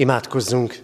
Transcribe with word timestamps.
Imádkozzunk! 0.00 0.78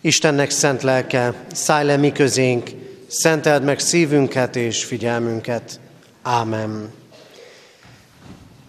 Istennek 0.00 0.50
szent 0.50 0.82
lelke, 0.82 1.34
szállj 1.52 1.86
le 1.86 1.96
mi 1.96 2.12
közénk, 2.12 2.70
szenteld 3.06 3.64
meg 3.64 3.78
szívünket 3.78 4.56
és 4.56 4.84
figyelmünket. 4.84 5.80
Ámen. 6.22 6.92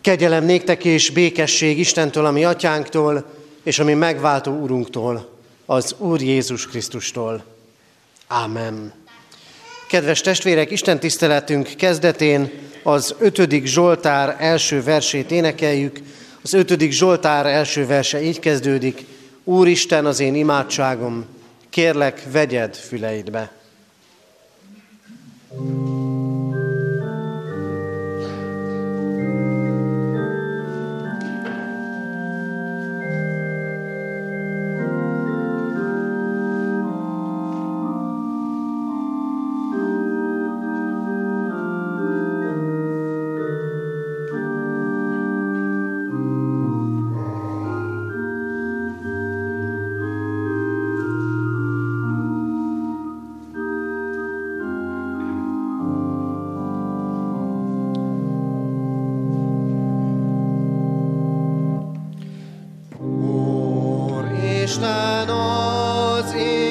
Kegyelem 0.02 0.44
néktek 0.44 0.86
és 0.86 1.10
békesség 1.10 1.80
Istentől, 1.80 2.26
ami 2.26 2.46
atyánktól, 2.46 3.26
és 3.64 3.80
ami 3.80 3.94
megváltó 3.94 4.60
úrunktól, 4.60 5.30
az 5.66 5.96
Úr 5.98 6.22
Jézus 6.22 6.68
Krisztustól. 6.68 7.44
Ámen. 8.28 8.94
Kedves 9.88 10.22
testvérek, 10.22 10.72
Isten 10.72 11.00
tiszteletünk 11.00 11.70
kezdetén 11.78 12.52
az 12.84 13.16
ötödik 13.20 13.66
Zsoltár 13.66 14.36
első 14.40 14.84
versét 14.84 15.32
énekeljük. 15.32 16.00
Az 16.42 16.54
ötödik 16.54 16.92
Zsoltár 16.92 17.46
első 17.46 17.86
verse 17.86 18.22
így 18.22 18.40
kezdődik. 18.40 19.18
Úristen 19.44 20.06
az 20.06 20.20
én 20.20 20.36
imádságom, 20.36 21.26
kérlek, 21.70 22.24
vegyed 22.32 22.76
füleidbe. 22.76 23.52
thank 25.52 25.70
you 25.70 25.89
Foglaljunk 66.30 66.69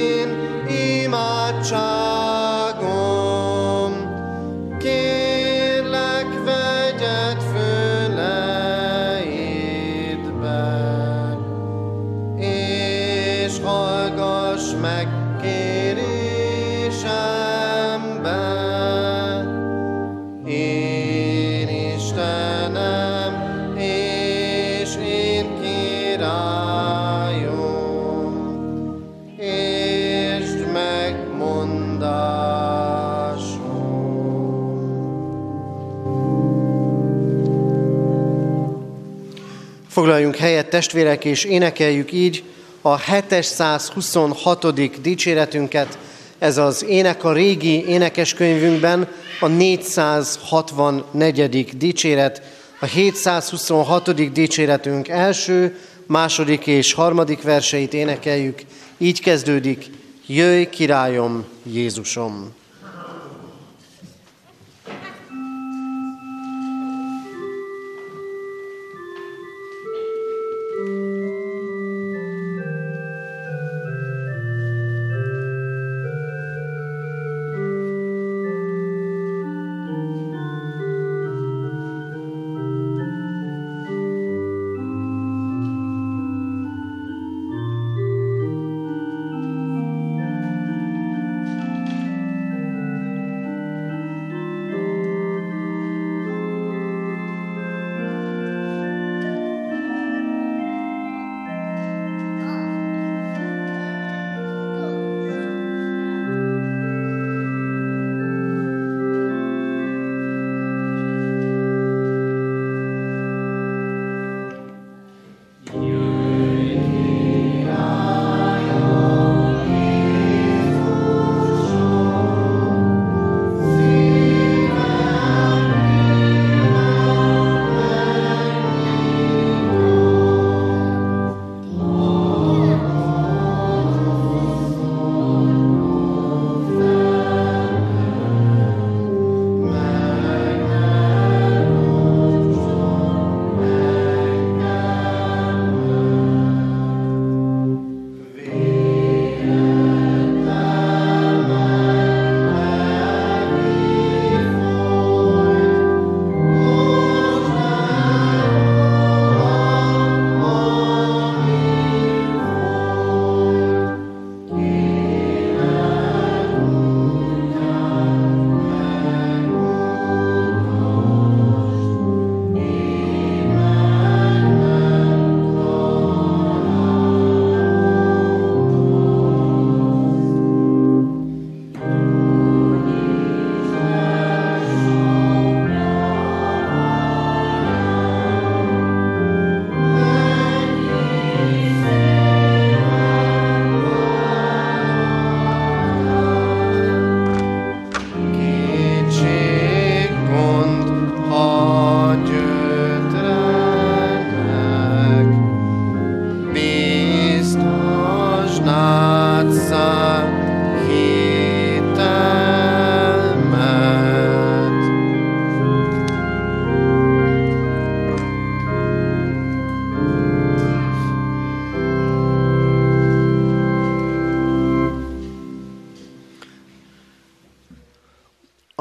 helyet 40.39 40.71
testvérek, 40.71 41.25
és 41.25 41.45
énekeljük 41.45 42.13
így 42.13 42.43
a 42.83 42.99
726. 42.99 45.01
dicséretünket. 45.01 45.99
Ez 46.39 46.59
az 46.59 46.85
ének 46.85 47.25
a 47.25 47.33
régi 47.33 47.89
énekeskönyvünkben 47.89 49.09
a 49.41 49.47
464. 49.47 51.77
dicséret, 51.77 52.43
a 52.81 52.87
726. 52.87 54.33
dicséretünk 54.33 55.09
első, 55.09 55.79
második 56.07 56.67
és 56.67 56.93
harmadik 56.93 57.43
verseit 57.43 57.95
énekeljük. 57.95 58.61
Így 58.99 59.21
kezdődik, 59.21 59.91
jöjj 60.27 60.65
királyom, 60.65 61.45
Jézusom! 61.63 62.57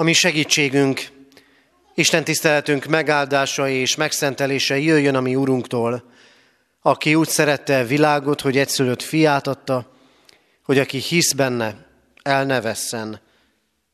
Ami 0.07 0.15
segítségünk, 0.15 1.07
Isten 1.93 2.23
tiszteletünk 2.23 2.85
megáldása 2.85 3.69
és 3.69 3.95
megszentelése 3.95 4.79
jöjjön 4.79 5.15
a 5.15 5.21
mi 5.21 5.35
Urunktól, 5.35 6.11
aki 6.81 7.15
úgy 7.15 7.27
szerette 7.27 7.79
a 7.79 7.85
világot, 7.85 8.41
hogy 8.41 8.57
egyszülött 8.57 9.01
fiát 9.01 9.47
adta, 9.47 9.91
hogy 10.63 10.79
aki 10.79 10.97
hisz 10.97 11.33
benne, 11.33 11.85
el 12.21 12.45
ne 12.45 12.61
vesszen, 12.61 13.21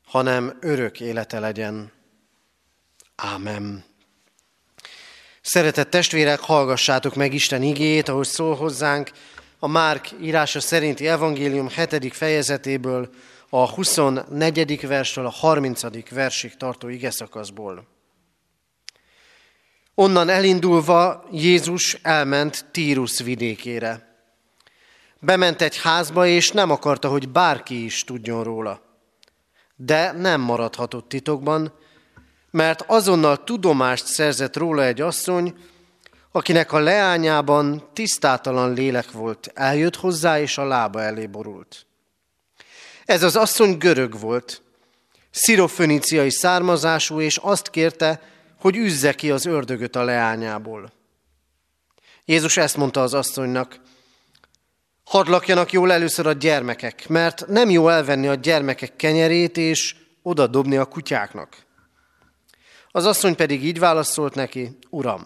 hanem 0.06 0.58
örök 0.60 1.00
élete 1.00 1.38
legyen. 1.38 1.92
Ámen. 3.16 3.84
Szeretett 5.40 5.90
testvérek, 5.90 6.40
hallgassátok 6.40 7.14
meg 7.14 7.34
Isten 7.34 7.62
igét, 7.62 8.08
ahogy 8.08 8.26
szól 8.26 8.56
hozzánk 8.56 9.10
a 9.58 9.66
Márk 9.66 10.10
írása 10.22 10.60
szerinti 10.60 11.08
evangélium 11.08 11.68
7. 11.68 12.14
fejezetéből, 12.14 13.10
a 13.56 13.68
24. 13.68 14.86
versről 14.86 15.26
a 15.26 15.30
30. 15.30 16.10
versig 16.10 16.56
tartó 16.56 16.88
igeszakaszból. 16.88 17.86
Onnan 19.94 20.28
elindulva 20.28 21.24
Jézus 21.32 21.98
elment 22.02 22.64
Tírus 22.70 23.20
vidékére. 23.20 24.16
Bement 25.20 25.62
egy 25.62 25.80
házba, 25.80 26.26
és 26.26 26.50
nem 26.50 26.70
akarta, 26.70 27.08
hogy 27.08 27.28
bárki 27.28 27.84
is 27.84 28.04
tudjon 28.04 28.44
róla. 28.44 28.80
De 29.76 30.12
nem 30.12 30.40
maradhatott 30.40 31.08
titokban, 31.08 31.72
mert 32.50 32.84
azonnal 32.86 33.44
tudomást 33.44 34.06
szerzett 34.06 34.56
róla 34.56 34.84
egy 34.84 35.00
asszony, 35.00 35.54
akinek 36.32 36.72
a 36.72 36.78
leányában 36.78 37.88
tisztátalan 37.92 38.72
lélek 38.72 39.10
volt, 39.10 39.50
eljött 39.54 39.96
hozzá, 39.96 40.40
és 40.40 40.58
a 40.58 40.64
lába 40.64 41.02
elé 41.02 41.26
borult. 41.26 41.83
Ez 43.04 43.22
az 43.22 43.36
asszony 43.36 43.78
görög 43.78 44.20
volt, 44.20 44.62
sziroföniciai 45.30 46.30
származású, 46.30 47.20
és 47.20 47.36
azt 47.36 47.70
kérte, 47.70 48.20
hogy 48.60 48.76
üzze 48.76 49.12
ki 49.12 49.30
az 49.30 49.46
ördögöt 49.46 49.96
a 49.96 50.04
leányából. 50.04 50.92
Jézus 52.24 52.56
ezt 52.56 52.76
mondta 52.76 53.02
az 53.02 53.14
asszonynak, 53.14 53.80
hadd 55.04 55.28
lakjanak 55.28 55.72
jól 55.72 55.92
először 55.92 56.26
a 56.26 56.32
gyermekek, 56.32 57.08
mert 57.08 57.46
nem 57.46 57.70
jó 57.70 57.88
elvenni 57.88 58.26
a 58.26 58.34
gyermekek 58.34 58.96
kenyerét 58.96 59.56
és 59.56 59.96
oda 60.22 60.46
dobni 60.46 60.76
a 60.76 60.84
kutyáknak. 60.84 61.56
Az 62.90 63.06
asszony 63.06 63.34
pedig 63.34 63.64
így 63.64 63.78
válaszolt 63.78 64.34
neki, 64.34 64.78
Uram, 64.90 65.24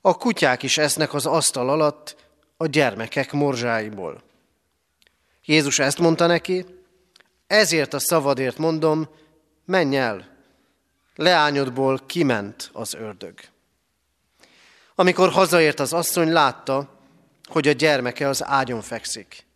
a 0.00 0.16
kutyák 0.16 0.62
is 0.62 0.78
esznek 0.78 1.14
az 1.14 1.26
asztal 1.26 1.70
alatt 1.70 2.16
a 2.56 2.66
gyermekek 2.66 3.32
morzsáiból. 3.32 4.22
Jézus 5.44 5.78
ezt 5.78 5.98
mondta 5.98 6.26
neki, 6.26 6.64
ezért 7.52 7.94
a 7.94 7.98
szavadért 7.98 8.58
mondom, 8.58 9.08
menj 9.64 9.96
el, 9.96 10.28
leányodból 11.14 12.00
kiment 12.06 12.70
az 12.72 12.94
ördög. 12.94 13.40
Amikor 14.94 15.30
hazaért 15.30 15.80
az 15.80 15.92
asszony, 15.92 16.32
látta, 16.32 17.00
hogy 17.44 17.68
a 17.68 17.72
gyermeke 17.72 18.28
az 18.28 18.44
ágyon 18.44 18.80
fekszik, 18.80 19.46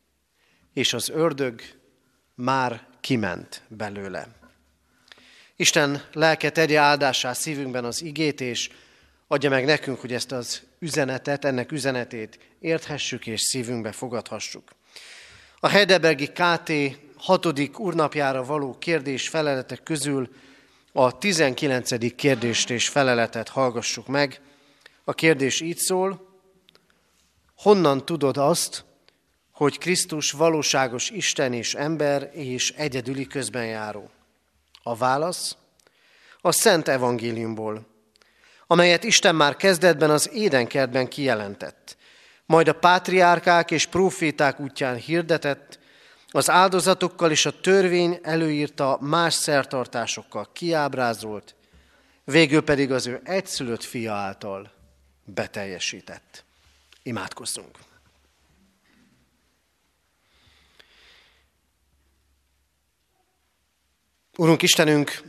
és 0.72 0.92
az 0.92 1.08
ördög 1.08 1.60
már 2.34 2.86
kiment 3.00 3.62
belőle. 3.68 4.28
Isten 5.56 6.02
lelke 6.12 6.50
tegye 6.50 6.78
áldásá 6.78 7.32
szívünkben 7.32 7.84
az 7.84 8.02
igét, 8.02 8.40
és 8.40 8.70
adja 9.26 9.50
meg 9.50 9.64
nekünk, 9.64 10.00
hogy 10.00 10.12
ezt 10.12 10.32
az 10.32 10.62
üzenetet, 10.78 11.44
ennek 11.44 11.72
üzenetét 11.72 12.38
érthessük 12.60 13.26
és 13.26 13.40
szívünkbe 13.40 13.92
fogadhassuk. 13.92 14.70
A 15.60 15.68
Heidelbergi 15.68 16.26
KT 16.26 16.70
hatodik 17.16 17.78
urnapjára 17.78 18.44
való 18.44 18.76
kérdés 18.78 19.28
feleletek 19.28 19.82
közül 19.82 20.28
a 20.92 21.18
19. 21.18 22.14
kérdést 22.14 22.70
és 22.70 22.88
feleletet 22.88 23.48
hallgassuk 23.48 24.06
meg. 24.06 24.40
A 25.04 25.12
kérdés 25.12 25.60
így 25.60 25.78
szól, 25.78 26.28
honnan 27.56 28.04
tudod 28.04 28.36
azt, 28.36 28.84
hogy 29.52 29.78
Krisztus 29.78 30.30
valóságos 30.30 31.10
Isten 31.10 31.52
és 31.52 31.74
ember 31.74 32.30
és 32.32 32.70
egyedüli 32.70 33.26
közbenjáró? 33.26 34.10
A 34.82 34.96
válasz 34.96 35.56
a 36.40 36.52
Szent 36.52 36.88
Evangéliumból, 36.88 37.86
amelyet 38.66 39.04
Isten 39.04 39.34
már 39.34 39.56
kezdetben 39.56 40.10
az 40.10 40.30
édenkertben 40.32 41.08
kijelentett, 41.08 41.96
majd 42.46 42.68
a 42.68 42.72
pátriárkák 42.72 43.70
és 43.70 43.86
proféták 43.86 44.60
útján 44.60 44.96
hirdetett, 44.96 45.78
az 46.36 46.50
áldozatokkal 46.50 47.30
és 47.30 47.46
a 47.46 47.60
törvény 47.60 48.18
előírta 48.22 48.98
más 49.00 49.34
szertartásokkal 49.34 50.48
kiábrázolt, 50.52 51.54
végül 52.24 52.62
pedig 52.62 52.92
az 52.92 53.06
ő 53.06 53.20
egyszülött 53.24 53.82
fia 53.82 54.12
által 54.12 54.72
beteljesített. 55.24 56.44
Imádkozzunk! 57.02 57.78
Urunk 64.36 64.62
Istenünk, 64.62 65.22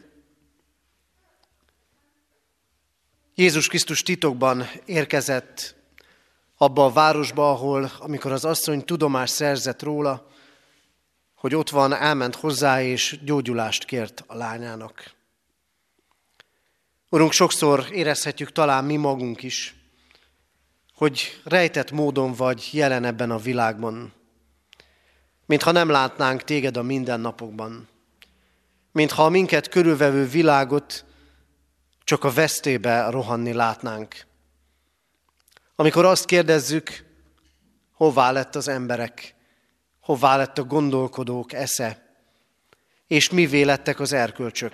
Jézus 3.36 3.68
Krisztus 3.68 4.02
titokban 4.02 4.70
érkezett 4.86 5.76
abba 6.58 6.86
a 6.86 6.92
városba, 6.92 7.50
ahol, 7.50 7.92
amikor 8.00 8.32
az 8.32 8.46
asszony 8.46 8.86
tudomást 8.86 9.34
szerzett 9.34 9.82
róla, 9.82 10.36
hogy 11.38 11.56
ott 11.56 11.70
van, 11.70 11.94
elment 11.94 12.36
hozzá, 12.36 12.82
és 12.82 13.20
gyógyulást 13.24 13.86
kért 13.86 14.24
a 14.28 14.36
lányának. 14.36 15.16
Urunk, 17.10 17.32
sokszor 17.32 17.88
érezhetjük 17.92 18.52
talán 18.52 18.84
mi 18.84 18.96
magunk 18.96 19.44
is, 19.44 19.76
hogy 20.94 21.42
rejtett 21.44 21.92
módon 21.92 22.34
vagy 22.34 22.70
jelen 22.72 23.04
ebben 23.04 23.32
a 23.32 23.38
világban, 23.38 24.14
mintha 25.46 25.72
nem 25.72 25.90
látnánk 25.90 26.44
téged 26.44 26.78
a 26.78 26.82
mindennapokban, 26.82 27.88
mintha 28.92 29.26
a 29.26 29.30
minket 29.30 29.68
körülvevő 29.68 30.28
világot 30.28 31.06
csak 32.04 32.24
a 32.24 32.32
vesztébe 32.32 33.10
rohanni 33.10 33.54
látnánk. 33.54 34.26
Amikor 35.76 36.06
azt 36.06 36.26
kérdezzük, 36.26 37.06
hová 37.92 38.32
lett 38.32 38.56
az 38.56 38.68
emberek, 38.68 39.36
hová 40.08 40.38
lett 40.38 40.58
a 40.58 40.64
gondolkodók 40.64 41.54
esze, 41.54 42.16
és 43.08 43.30
mi 43.30 43.66
lettek 43.66 44.00
az 44.00 44.14
erkölcsök. 44.14 44.74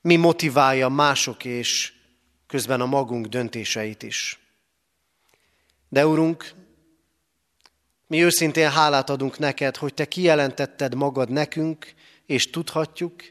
Mi 0.00 0.16
motiválja 0.16 0.88
mások 0.88 1.44
és 1.44 1.92
közben 2.46 2.80
a 2.80 2.86
magunk 2.86 3.26
döntéseit 3.26 4.02
is. 4.02 4.38
De 5.88 6.06
Urunk, 6.06 6.52
mi 8.06 8.22
őszintén 8.22 8.70
hálát 8.70 9.10
adunk 9.10 9.38
neked, 9.38 9.76
hogy 9.76 9.94
Te 9.94 10.04
kijelentetted 10.04 10.94
magad 10.94 11.30
nekünk, 11.30 11.94
és 12.26 12.50
tudhatjuk, 12.50 13.22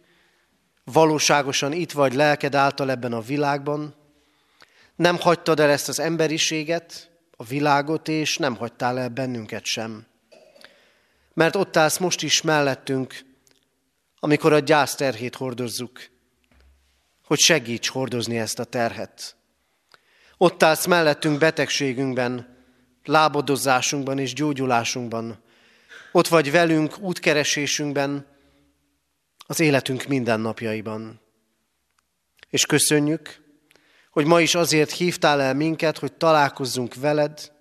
valóságosan 0.83 1.71
itt 1.73 1.91
vagy 1.91 2.13
lelked 2.13 2.55
által 2.55 2.89
ebben 2.89 3.13
a 3.13 3.21
világban, 3.21 3.95
nem 4.95 5.17
hagytad 5.17 5.59
el 5.59 5.69
ezt 5.69 5.89
az 5.89 5.99
emberiséget, 5.99 7.09
a 7.37 7.43
világot, 7.43 8.07
és 8.07 8.37
nem 8.37 8.55
hagytál 8.55 8.99
el 8.99 9.09
bennünket 9.09 9.65
sem 9.65 10.09
mert 11.33 11.55
ott 11.55 11.77
állsz 11.77 11.97
most 11.97 12.23
is 12.23 12.41
mellettünk, 12.41 13.25
amikor 14.19 14.53
a 14.53 14.59
gyászterhét 14.59 15.35
hordozzuk, 15.35 16.09
hogy 17.25 17.39
segíts 17.39 17.89
hordozni 17.89 18.37
ezt 18.37 18.59
a 18.59 18.63
terhet. 18.63 19.35
Ott 20.37 20.63
állsz 20.63 20.85
mellettünk 20.85 21.37
betegségünkben, 21.39 22.57
lábadozásunkban 23.05 24.19
és 24.19 24.33
gyógyulásunkban. 24.33 25.43
Ott 26.11 26.27
vagy 26.27 26.51
velünk 26.51 26.99
útkeresésünkben, 26.99 28.25
az 29.47 29.59
életünk 29.59 30.03
mindennapjaiban. 30.03 31.21
És 32.49 32.65
köszönjük, 32.65 33.41
hogy 34.11 34.25
ma 34.25 34.41
is 34.41 34.55
azért 34.55 34.91
hívtál 34.91 35.41
el 35.41 35.53
minket, 35.53 35.97
hogy 35.97 36.13
találkozzunk 36.13 36.95
veled, 36.95 37.51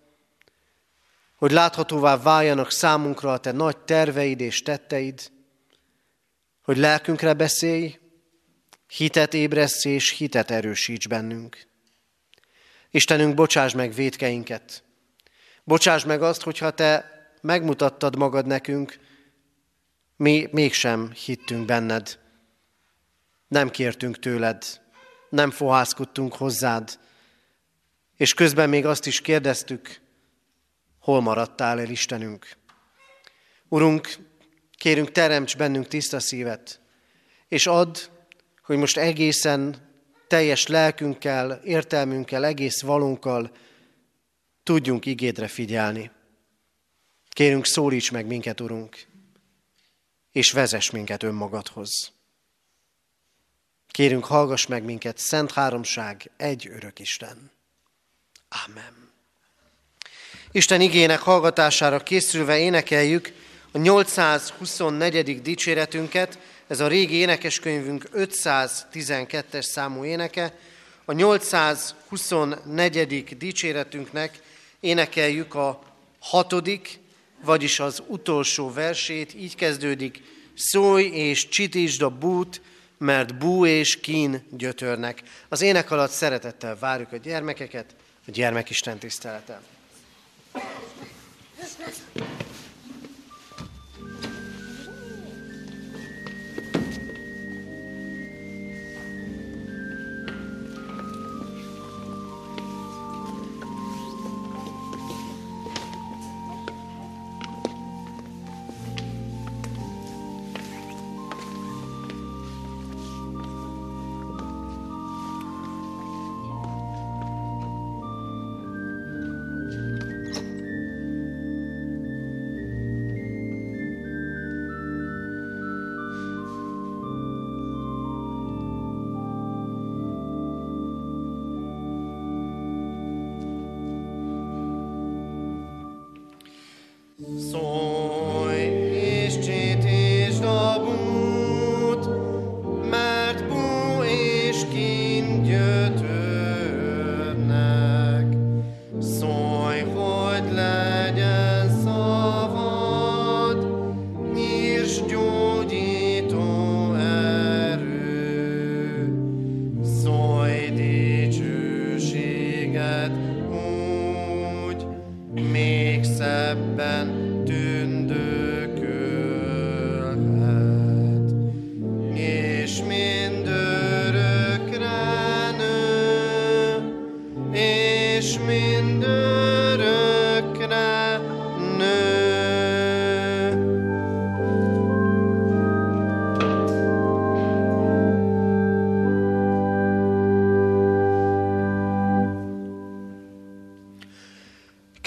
hogy 1.41 1.51
láthatóvá 1.51 2.17
váljanak 2.17 2.71
számunkra 2.71 3.33
a 3.33 3.39
te 3.39 3.53
nagy 3.53 3.79
terveid 3.79 4.41
és 4.41 4.63
tetteid, 4.63 5.31
hogy 6.63 6.77
lelkünkre 6.77 7.35
beszélj, 7.35 7.99
hitet 8.87 9.35
ébresz 9.35 9.85
és 9.85 10.11
hitet 10.11 10.51
erősíts 10.51 11.09
bennünk. 11.09 11.69
Istenünk, 12.91 13.35
bocsáss 13.35 13.73
meg 13.73 13.93
védkeinket. 13.93 14.83
Bocsáss 15.65 16.05
meg 16.05 16.23
azt, 16.23 16.43
hogyha 16.43 16.71
te 16.71 17.11
megmutattad 17.41 18.17
magad 18.17 18.47
nekünk, 18.47 18.99
mi 20.17 20.49
mégsem 20.51 21.13
hittünk 21.25 21.65
benned. 21.65 22.19
Nem 23.49 23.71
kértünk 23.71 24.19
tőled, 24.19 24.81
nem 25.29 25.51
fohászkodtunk 25.51 26.35
hozzád, 26.35 26.99
és 28.17 28.35
közben 28.35 28.69
még 28.69 28.87
azt 28.87 29.07
is 29.07 29.21
kérdeztük, 29.21 30.01
hol 31.01 31.21
maradtál 31.21 31.81
el, 31.81 31.91
Istenünk. 31.91 32.57
Urunk, 33.69 34.17
kérünk, 34.77 35.11
teremts 35.11 35.57
bennünk 35.57 35.89
tiszta 35.89 36.21
szívet, 36.21 36.81
és 37.49 37.67
add, 37.67 37.99
hogy 38.63 38.77
most 38.77 38.97
egészen 38.97 39.89
teljes 40.27 40.67
lelkünkkel, 40.67 41.51
értelmünkkel, 41.65 42.45
egész 42.45 42.81
valunkkal 42.81 43.51
tudjunk 44.63 45.07
igédre 45.07 45.49
figyelni. 45.49 46.11
Kérünk, 47.29 47.67
szólíts 47.67 48.13
meg 48.13 48.27
minket, 48.27 48.61
Urunk, 48.61 49.07
és 50.33 50.53
vezess 50.53 50.91
minket 50.91 51.23
önmagadhoz. 51.23 52.13
Kérünk, 53.87 54.25
hallgass 54.25 54.67
meg 54.67 54.85
minket, 54.85 55.19
Szent 55.19 55.53
Háromság, 55.53 56.31
egy 56.37 56.69
örök 56.69 56.99
Isten. 56.99 57.51
Amen. 58.67 59.10
Isten 60.53 60.81
igének 60.81 61.19
hallgatására 61.19 61.99
készülve 61.99 62.59
énekeljük 62.59 63.33
a 63.73 63.79
824. 63.79 65.43
dicséretünket, 65.43 66.39
ez 66.67 66.81
a 66.81 66.87
régi 66.87 67.15
énekeskönyvünk 67.15 68.09
512-es 68.15 69.63
számú 69.63 70.05
éneke. 70.05 70.55
A 71.05 71.13
824. 71.13 73.37
dicséretünknek 73.39 74.39
énekeljük 74.81 75.55
a 75.55 75.83
hatodik, 76.19 76.99
vagyis 77.45 77.81
az 77.81 78.03
utolsó 78.07 78.73
versét, 78.73 79.35
így 79.35 79.55
kezdődik, 79.55 80.23
szólj 80.55 81.05
és 81.05 81.49
csitítsd 81.49 82.03
a 82.03 82.11
bút, 82.11 82.61
mert 82.99 83.39
bú 83.39 83.67
és 83.67 84.01
kín 84.01 84.47
gyötörnek. 84.51 85.23
Az 85.49 85.61
ének 85.61 85.91
alatt 85.91 86.11
szeretettel 86.11 86.79
várjuk 86.79 87.13
a 87.13 87.17
gyermekeket, 87.17 87.95
a 88.27 88.31
gyermekisten 88.31 88.99
tiszteleten. 88.99 89.61
Thank 90.53 92.40
you. 92.40 92.40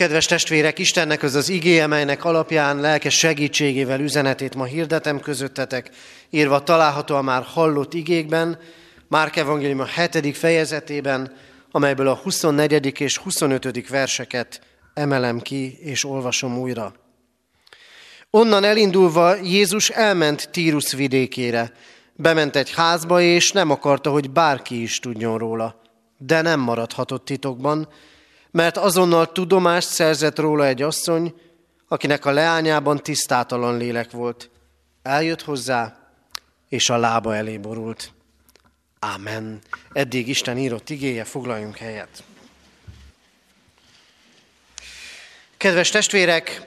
Kedves 0.04 0.26
testvérek, 0.26 0.80
Istennek 0.80 1.24
az 1.24 1.36
az 1.36 1.50
igéje, 1.50 1.88
melynek 1.88 2.26
alapján 2.26 2.80
lelkes 2.80 3.18
segítségével 3.18 4.00
üzenetét 4.00 4.56
ma 4.56 4.64
hirdetem 4.64 5.20
közöttetek, 5.20 5.90
írva 6.30 6.64
található 6.64 7.16
a 7.16 7.22
már 7.22 7.44
hallott 7.44 7.94
igékben, 7.94 8.60
Márk 9.08 9.36
Evangélium 9.36 9.80
a 9.80 9.86
7. 9.86 10.38
fejezetében, 10.38 11.34
amelyből 11.72 12.08
a 12.08 12.16
24. 12.16 13.00
és 13.00 13.18
25. 13.18 13.90
verseket 13.90 14.62
emelem 14.94 15.40
ki 15.40 15.78
és 15.80 16.06
olvasom 16.06 16.58
újra. 16.58 16.94
Onnan 18.30 18.64
elindulva 18.64 19.36
Jézus 19.36 19.90
elment 19.90 20.50
Tírus 20.52 20.92
vidékére, 20.92 21.72
bement 22.16 22.56
egy 22.56 22.74
házba, 22.74 23.22
és 23.22 23.52
nem 23.52 23.70
akarta, 23.70 24.12
hogy 24.12 24.32
bárki 24.32 24.82
is 24.82 25.00
tudjon 25.00 25.38
róla. 25.38 25.82
De 26.18 26.42
nem 26.42 26.60
maradhatott 26.60 27.26
titokban, 27.26 27.88
mert 28.54 28.78
azonnal 28.78 29.32
tudomást 29.32 29.90
szerzett 29.90 30.40
róla 30.40 30.66
egy 30.66 30.82
asszony, 30.82 31.34
akinek 31.88 32.26
a 32.26 32.32
leányában 32.32 33.04
tisztátalan 33.04 33.78
lélek 33.78 34.12
volt. 34.12 34.50
Eljött 35.02 35.42
hozzá, 35.42 35.98
és 36.70 36.90
a 36.90 36.98
lába 36.98 37.36
elé 37.36 37.58
borult. 37.58 38.12
Ámen. 39.00 39.62
Eddig 39.92 40.28
Isten 40.28 40.58
írott 40.58 40.90
igéje, 40.90 41.24
foglaljunk 41.24 41.78
helyet. 41.78 42.24
Kedves 45.58 45.90
testvérek, 45.90 46.62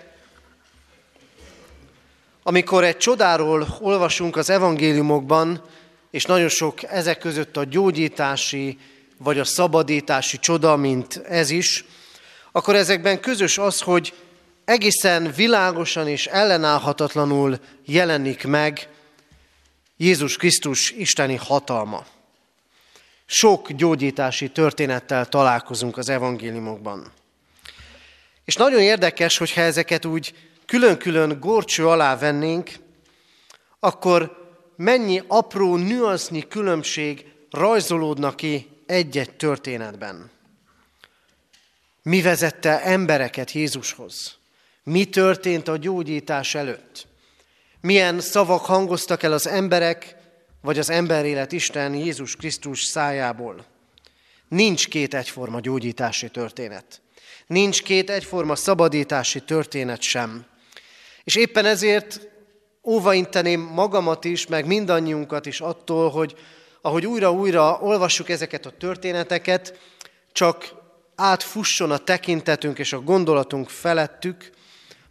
amikor 2.42 2.84
egy 2.84 2.96
csodáról 2.96 3.66
olvasunk 3.80 4.36
az 4.36 4.50
evangéliumokban, 4.50 5.62
és 6.10 6.24
nagyon 6.24 6.48
sok 6.48 6.82
ezek 6.82 7.18
között 7.18 7.56
a 7.56 7.64
gyógyítási, 7.64 8.78
vagy 9.18 9.38
a 9.38 9.44
szabadítási 9.44 10.38
csoda, 10.38 10.76
mint 10.76 11.16
ez 11.16 11.50
is, 11.50 11.84
akkor 12.52 12.74
ezekben 12.74 13.20
közös 13.20 13.58
az, 13.58 13.80
hogy 13.80 14.14
egészen 14.64 15.32
világosan 15.32 16.08
és 16.08 16.26
ellenállhatatlanul 16.26 17.58
jelenik 17.84 18.46
meg 18.46 18.88
Jézus 19.96 20.36
Krisztus 20.36 20.90
isteni 20.90 21.36
hatalma. 21.36 22.06
Sok 23.26 23.72
gyógyítási 23.72 24.50
történettel 24.50 25.26
találkozunk 25.26 25.96
az 25.96 26.08
evangéliumokban. 26.08 27.12
És 28.44 28.54
nagyon 28.54 28.80
érdekes, 28.80 29.38
hogyha 29.38 29.60
ezeket 29.60 30.04
úgy 30.04 30.34
külön-külön 30.66 31.40
górcső 31.40 31.88
alá 31.88 32.18
vennénk, 32.18 32.70
akkor 33.80 34.44
mennyi 34.76 35.22
apró 35.26 35.76
nüansznyi 35.76 36.48
különbség 36.48 37.24
rajzolódna 37.50 38.34
ki 38.34 38.75
egy-egy 38.86 39.36
történetben. 39.36 40.30
Mi 42.02 42.22
vezette 42.22 42.82
embereket 42.82 43.52
Jézushoz? 43.52 44.38
Mi 44.82 45.04
történt 45.04 45.68
a 45.68 45.76
gyógyítás 45.76 46.54
előtt? 46.54 47.06
Milyen 47.80 48.20
szavak 48.20 48.64
hangoztak 48.64 49.22
el 49.22 49.32
az 49.32 49.46
emberek, 49.46 50.16
vagy 50.60 50.78
az 50.78 50.90
emberélet 50.90 51.52
Isten 51.52 51.94
Jézus 51.94 52.36
Krisztus 52.36 52.84
szájából? 52.84 53.64
Nincs 54.48 54.88
két 54.88 55.14
egyforma 55.14 55.60
gyógyítási 55.60 56.28
történet. 56.28 57.00
Nincs 57.46 57.82
két 57.82 58.10
egyforma 58.10 58.56
szabadítási 58.56 59.40
történet 59.40 60.02
sem. 60.02 60.46
És 61.24 61.36
éppen 61.36 61.64
ezért 61.64 62.28
óvainteném 62.84 63.60
magamat 63.60 64.24
is, 64.24 64.46
meg 64.46 64.66
mindannyiunkat 64.66 65.46
is 65.46 65.60
attól, 65.60 66.10
hogy 66.10 66.36
ahogy 66.86 67.06
újra-újra 67.06 67.78
olvassuk 67.80 68.28
ezeket 68.28 68.66
a 68.66 68.70
történeteket, 68.70 69.78
csak 70.32 70.74
átfusson 71.14 71.90
a 71.90 71.98
tekintetünk 71.98 72.78
és 72.78 72.92
a 72.92 73.00
gondolatunk 73.00 73.68
felettük, 73.68 74.50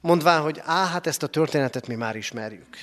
mondván, 0.01 0.41
hogy 0.41 0.61
á, 0.63 0.85
hát 0.85 1.07
ezt 1.07 1.23
a 1.23 1.27
történetet 1.27 1.87
mi 1.87 1.95
már 1.95 2.15
ismerjük. 2.15 2.77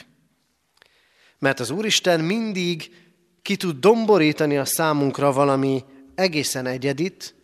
Mert 1.39 1.61
az 1.61 1.71
Úristen 1.71 2.21
mindig 2.21 2.91
ki 3.43 3.57
tud 3.57 3.81
domborítani 3.81 4.59
a 4.59 4.65
számunkra 4.65 5.33
valami 5.33 5.85
egészen 6.15 6.67
egyedit, 6.67 7.35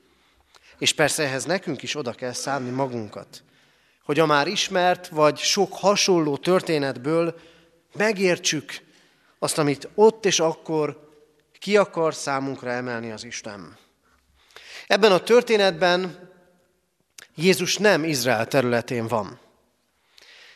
és 0.78 0.92
persze 0.92 1.22
ehhez 1.22 1.44
nekünk 1.44 1.82
is 1.82 1.96
oda 1.96 2.12
kell 2.12 2.32
szánni 2.32 2.70
magunkat, 2.70 3.42
hogy 4.04 4.18
a 4.18 4.26
már 4.26 4.46
ismert 4.46 5.08
vagy 5.08 5.38
sok 5.38 5.72
hasonló 5.72 6.36
történetből 6.36 7.38
megértsük 7.96 8.72
azt, 9.38 9.58
amit 9.58 9.88
ott 9.94 10.26
és 10.26 10.40
akkor 10.40 11.06
ki 11.58 11.76
akar 11.76 12.14
számunkra 12.14 12.70
emelni 12.70 13.10
az 13.10 13.24
Isten. 13.24 13.76
Ebben 14.86 15.12
a 15.12 15.18
történetben 15.18 16.30
Jézus 17.34 17.76
nem 17.76 18.04
Izrael 18.04 18.46
területén 18.46 19.06
van. 19.06 19.38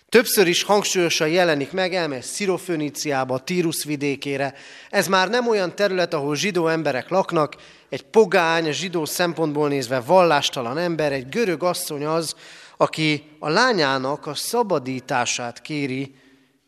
Többször 0.08 0.46
is 0.46 0.62
hangsúlyosan 0.62 1.28
jelenik 1.28 1.72
meg, 1.72 1.94
elmegy 1.94 2.22
Sziroföníciába, 2.22 3.38
Tírus 3.38 3.84
vidékére. 3.84 4.54
Ez 4.90 5.06
már 5.06 5.28
nem 5.28 5.48
olyan 5.48 5.74
terület, 5.74 6.14
ahol 6.14 6.36
zsidó 6.36 6.68
emberek 6.68 7.08
laknak, 7.08 7.56
egy 7.88 8.02
pogány, 8.02 8.72
zsidó 8.72 9.04
szempontból 9.04 9.68
nézve 9.68 10.00
vallástalan 10.00 10.78
ember, 10.78 11.12
egy 11.12 11.28
görög 11.28 11.62
asszony 11.62 12.04
az, 12.04 12.34
aki 12.76 13.36
a 13.38 13.48
lányának 13.48 14.26
a 14.26 14.34
szabadítását 14.34 15.60
kéri 15.62 16.14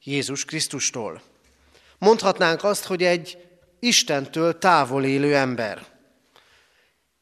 Jézus 0.02 0.44
Krisztustól. 0.44 1.22
Mondhatnánk 1.98 2.64
azt, 2.64 2.84
hogy 2.84 3.02
egy 3.02 3.38
Istentől 3.84 4.58
távol 4.58 5.04
élő 5.04 5.36
ember. 5.36 5.86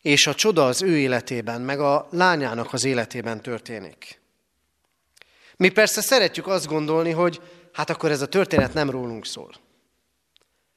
És 0.03 0.27
a 0.27 0.35
csoda 0.35 0.67
az 0.67 0.83
ő 0.83 0.99
életében, 0.99 1.61
meg 1.61 1.81
a 1.81 2.09
lányának 2.11 2.73
az 2.73 2.85
életében 2.85 3.41
történik. 3.41 4.21
Mi 5.57 5.69
persze 5.69 6.01
szeretjük 6.01 6.47
azt 6.47 6.67
gondolni, 6.67 7.11
hogy 7.11 7.41
hát 7.73 7.91
akkor 7.91 8.11
ez 8.11 8.21
a 8.21 8.29
történet 8.29 8.75
nem 8.75 8.91
rólunk 8.91 9.27
szól. 9.27 9.51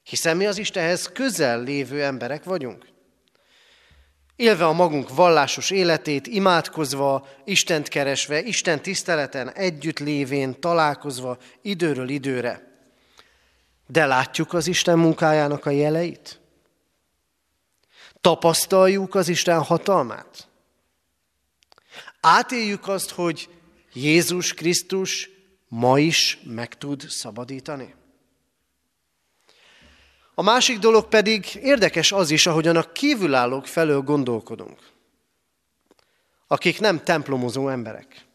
Hiszen 0.04 0.38
mi 0.38 0.46
az 0.46 0.58
Istenhez 0.58 1.12
közel 1.12 1.64
lévő 1.64 2.04
emberek 2.04 2.44
vagyunk. 2.44 2.86
Élve 4.36 4.66
a 4.66 4.74
magunk 4.74 5.16
vallásos 5.16 5.70
életét, 5.70 6.28
imádkozva, 6.28 7.28
Istent 7.44 7.88
keresve, 7.88 8.42
Isten 8.42 8.82
tiszteleten 8.82 9.52
együtt 9.52 10.00
lévén, 10.00 10.60
találkozva 10.60 11.38
időről 11.62 12.10
időre. 12.10 12.75
De 13.88 14.06
látjuk 14.06 14.54
az 14.54 14.68
Isten 14.68 15.00
munkájának 15.00 15.66
a 15.66 15.70
jeleit? 15.70 16.40
Tapasztaljuk 18.22 19.16
az 19.16 19.28
Isten 19.28 19.64
hatalmát? 19.64 20.48
Átéljük 22.22 22.88
azt, 22.88 23.10
hogy 23.10 23.50
Jézus 23.94 24.54
Krisztus 24.54 25.30
ma 25.68 26.00
is 26.00 26.40
meg 26.44 26.78
tud 26.78 27.06
szabadítani? 27.10 27.96
A 30.36 30.42
másik 30.42 30.80
dolog 30.80 31.08
pedig 31.08 31.56
érdekes 31.56 32.12
az 32.12 32.32
is, 32.32 32.48
ahogyan 32.48 32.76
a 32.76 32.92
kívülállók 32.92 33.68
felől 33.68 34.02
gondolkodunk. 34.02 34.80
Akik 36.48 36.80
nem 36.80 37.04
templomozó 37.04 37.70
emberek. 37.70 38.26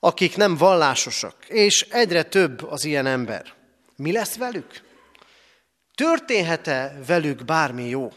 Akik 0.00 0.36
nem 0.36 0.56
vallásosak. 0.56 1.44
És 1.48 1.82
egyre 1.82 2.22
több 2.22 2.62
az 2.62 2.84
ilyen 2.84 3.06
ember. 3.06 3.54
Mi 3.96 4.12
lesz 4.12 4.36
velük? 4.36 4.82
Történhet-e 5.94 6.98
velük 7.06 7.44
bármi 7.44 7.88
jó? 7.88 8.12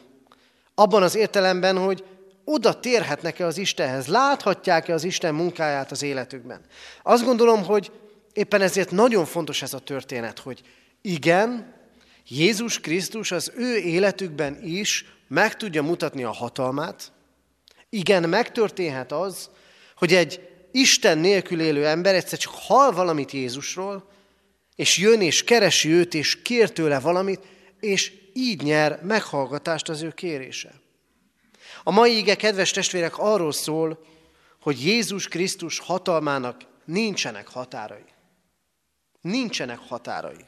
Abban 0.76 1.04
az 1.04 1.16
értelemben, 1.16 1.78
hogy 1.78 2.04
oda 2.44 2.80
térhetnek-e 2.80 3.46
az 3.46 3.58
Istenhez, 3.58 4.08
láthatják-e 4.08 4.94
az 4.94 5.04
Isten 5.04 5.36
munkáját 5.36 5.92
az 5.92 6.02
életükben. 6.02 6.62
Azt 7.04 7.24
gondolom, 7.24 7.64
hogy 7.64 7.92
éppen 8.34 8.62
ezért 8.62 8.92
nagyon 8.92 9.26
fontos 9.26 9.62
ez 9.62 9.74
a 9.74 9.80
történet, 9.80 10.40
hogy 10.40 10.62
igen, 11.02 11.76
Jézus 12.28 12.80
Krisztus 12.80 13.32
az 13.32 13.52
ő 13.56 13.78
életükben 13.78 14.60
is 14.64 15.06
meg 15.28 15.56
tudja 15.56 15.84
mutatni 15.84 16.24
a 16.24 16.32
hatalmát. 16.32 17.12
Igen, 17.90 18.30
megtörténhet 18.30 19.12
az, 19.12 19.50
hogy 19.96 20.14
egy 20.14 20.50
Isten 20.72 21.18
nélkül 21.18 21.62
élő 21.62 21.86
ember 21.86 22.16
egyszer 22.16 22.40
csak 22.40 22.54
hall 22.56 22.92
valamit 22.92 23.32
Jézusról, 23.32 24.10
és 24.78 24.98
jön 24.98 25.22
és 25.22 25.44
keresi 25.44 25.90
őt, 25.90 26.14
és 26.14 26.42
kér 26.42 26.72
tőle 26.72 27.00
valamit, 27.00 27.40
és 27.80 28.14
így 28.34 28.62
nyer 28.62 29.00
meghallgatást 29.04 29.90
az 29.90 30.02
ő 30.02 30.12
kérése. 30.12 30.74
A 31.84 31.92
mai 31.92 32.18
ige, 32.18 32.36
kedves 32.36 32.72
testvérek, 32.72 33.18
arról 33.18 33.52
szól, 33.52 34.06
hogy 34.62 34.86
Jézus 34.86 35.28
Krisztus 35.28 35.80
hatalmának 35.80 36.62
nincsenek 36.86 37.48
határai. 37.48 38.06
Nincsenek 39.22 39.80
határai. 39.80 40.46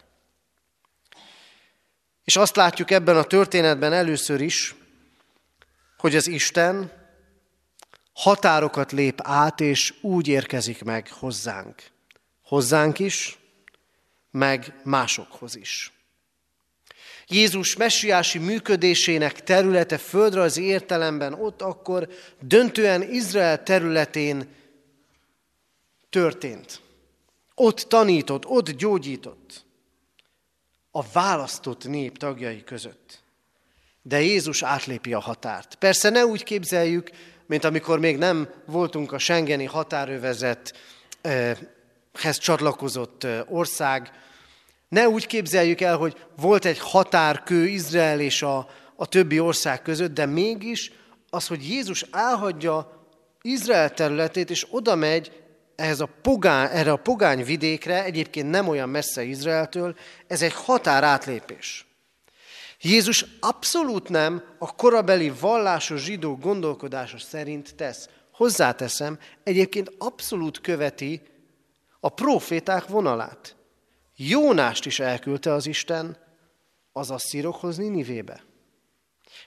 És 2.24 2.36
azt 2.36 2.56
látjuk 2.56 2.92
ebben 2.92 3.18
a 3.18 3.24
történetben 3.24 3.94
először 3.94 4.42
is, 4.42 4.76
hogy 5.98 6.16
az 6.16 6.28
Isten 6.28 6.92
határokat 8.14 8.92
lép 8.92 9.20
át, 9.24 9.60
és 9.62 9.94
úgy 10.02 10.28
érkezik 10.28 10.84
meg 10.84 11.12
hozzánk. 11.12 11.84
Hozzánk 12.42 13.00
is, 13.00 13.39
meg 14.32 14.74
másokhoz 14.84 15.56
is. 15.56 15.92
Jézus 17.28 17.76
messiási 17.76 18.38
működésének 18.38 19.44
területe 19.44 19.98
földrajzi 19.98 20.64
értelemben 20.64 21.34
ott 21.34 21.62
akkor 21.62 22.10
döntően 22.42 23.02
Izrael 23.02 23.64
területén 23.64 24.48
történt. 26.10 26.82
Ott 27.56 27.78
tanított, 27.80 28.46
ott 28.46 28.70
gyógyított 28.70 29.66
a 30.92 31.02
választott 31.14 31.88
nép 31.88 32.18
tagjai 32.18 32.64
között. 32.64 33.22
De 34.02 34.22
Jézus 34.22 34.64
átlépi 34.64 35.14
a 35.14 35.20
határt. 35.20 35.76
Persze 35.76 36.10
ne 36.10 36.26
úgy 36.26 36.44
képzeljük, 36.44 37.10
mint 37.46 37.64
amikor 37.64 38.00
még 38.00 38.18
nem 38.18 38.50
voltunk 38.66 39.12
a 39.12 39.18
Schengeni 39.18 39.66
határövezethez 42.12 42.38
csatlakozott 42.38 43.28
ország, 43.48 44.12
ne 44.90 45.10
úgy 45.10 45.28
képzeljük 45.28 45.82
el, 45.82 45.98
hogy 45.98 46.26
volt 46.36 46.66
egy 46.66 46.80
határkő 46.80 47.68
Izrael 47.68 48.20
és 48.20 48.42
a, 48.42 48.70
a 48.96 49.06
többi 49.06 49.40
ország 49.40 49.82
között, 49.82 50.14
de 50.14 50.26
mégis 50.26 50.92
az, 51.30 51.48
hogy 51.48 51.70
Jézus 51.70 52.06
elhagyja 52.12 53.08
Izrael 53.42 53.94
területét, 53.94 54.50
és 54.50 54.66
oda 54.70 54.96
megy 54.96 55.32
ehhez 55.76 56.00
a 56.00 56.10
pogány, 56.22 56.70
erre 56.72 56.92
a 56.92 56.96
pogány 56.96 57.44
vidékre, 57.44 58.04
egyébként 58.04 58.50
nem 58.50 58.68
olyan 58.68 58.90
messze 58.90 59.24
Izraeltől, 59.24 59.96
ez 60.28 60.42
egy 60.42 60.54
határátlépés. 60.54 61.88
Jézus 62.82 63.26
abszolút 63.40 64.10
nem 64.10 64.44
a 64.58 64.76
korabeli 64.76 65.32
vallásos 65.40 66.04
zsidó 66.04 66.36
gondolkodása 66.36 67.18
szerint 67.18 67.76
tesz. 67.76 68.10
Hozzáteszem, 68.32 69.20
egyébként 69.44 69.92
abszolút 69.98 70.62
követi 70.62 71.22
a 72.00 72.10
proféták 72.10 72.88
vonalát. 72.88 73.56
Jónást 74.16 74.86
is 74.86 75.00
elküldte 75.00 75.54
az 75.54 75.66
Isten 75.66 76.18
az 76.92 77.12
asszírokhoz 77.12 77.78
Ninivébe. 77.78 78.44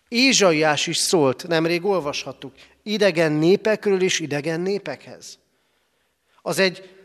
Ézsaiás 0.08 0.86
is 0.86 0.96
szólt, 0.96 1.48
nemrég 1.48 1.84
olvashattuk, 1.84 2.54
idegen 2.82 3.32
népekről 3.32 4.02
és 4.02 4.20
idegen 4.20 4.60
népekhez. 4.60 5.38
Az 6.42 6.58
egy 6.58 6.96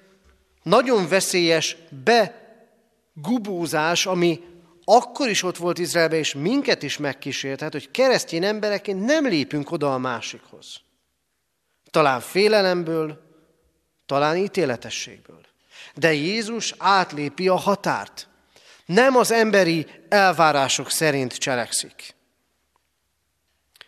nagyon 0.64 1.08
veszélyes 1.08 1.78
begubózás, 2.04 4.06
ami 4.06 4.42
akkor 4.84 5.30
is 5.30 5.44
ott 5.44 5.58
volt 5.58 5.78
Izraelben, 5.78 6.20
és 6.20 6.34
minket 6.34 6.84
is 6.84 6.98
megkísért, 6.98 7.62
hát, 7.62 7.72
hogy 7.72 7.92
keresztény 7.92 8.44
embereként 8.44 9.06
nem 9.06 9.28
lépünk 9.28 9.72
oda 9.72 9.94
a 9.94 9.98
másikhoz. 9.98 10.82
Talán 11.92 12.20
félelemből, 12.20 13.27
talán 14.08 14.38
ítéletességből. 14.38 15.46
De 15.96 16.13
Jézus 16.13 16.74
átlépi 16.78 17.48
a 17.48 17.56
határt. 17.56 18.28
Nem 18.86 19.15
az 19.15 19.32
emberi 19.32 19.88
elvárások 20.10 20.91
szerint 20.91 21.34
cselekszik. 21.34 22.15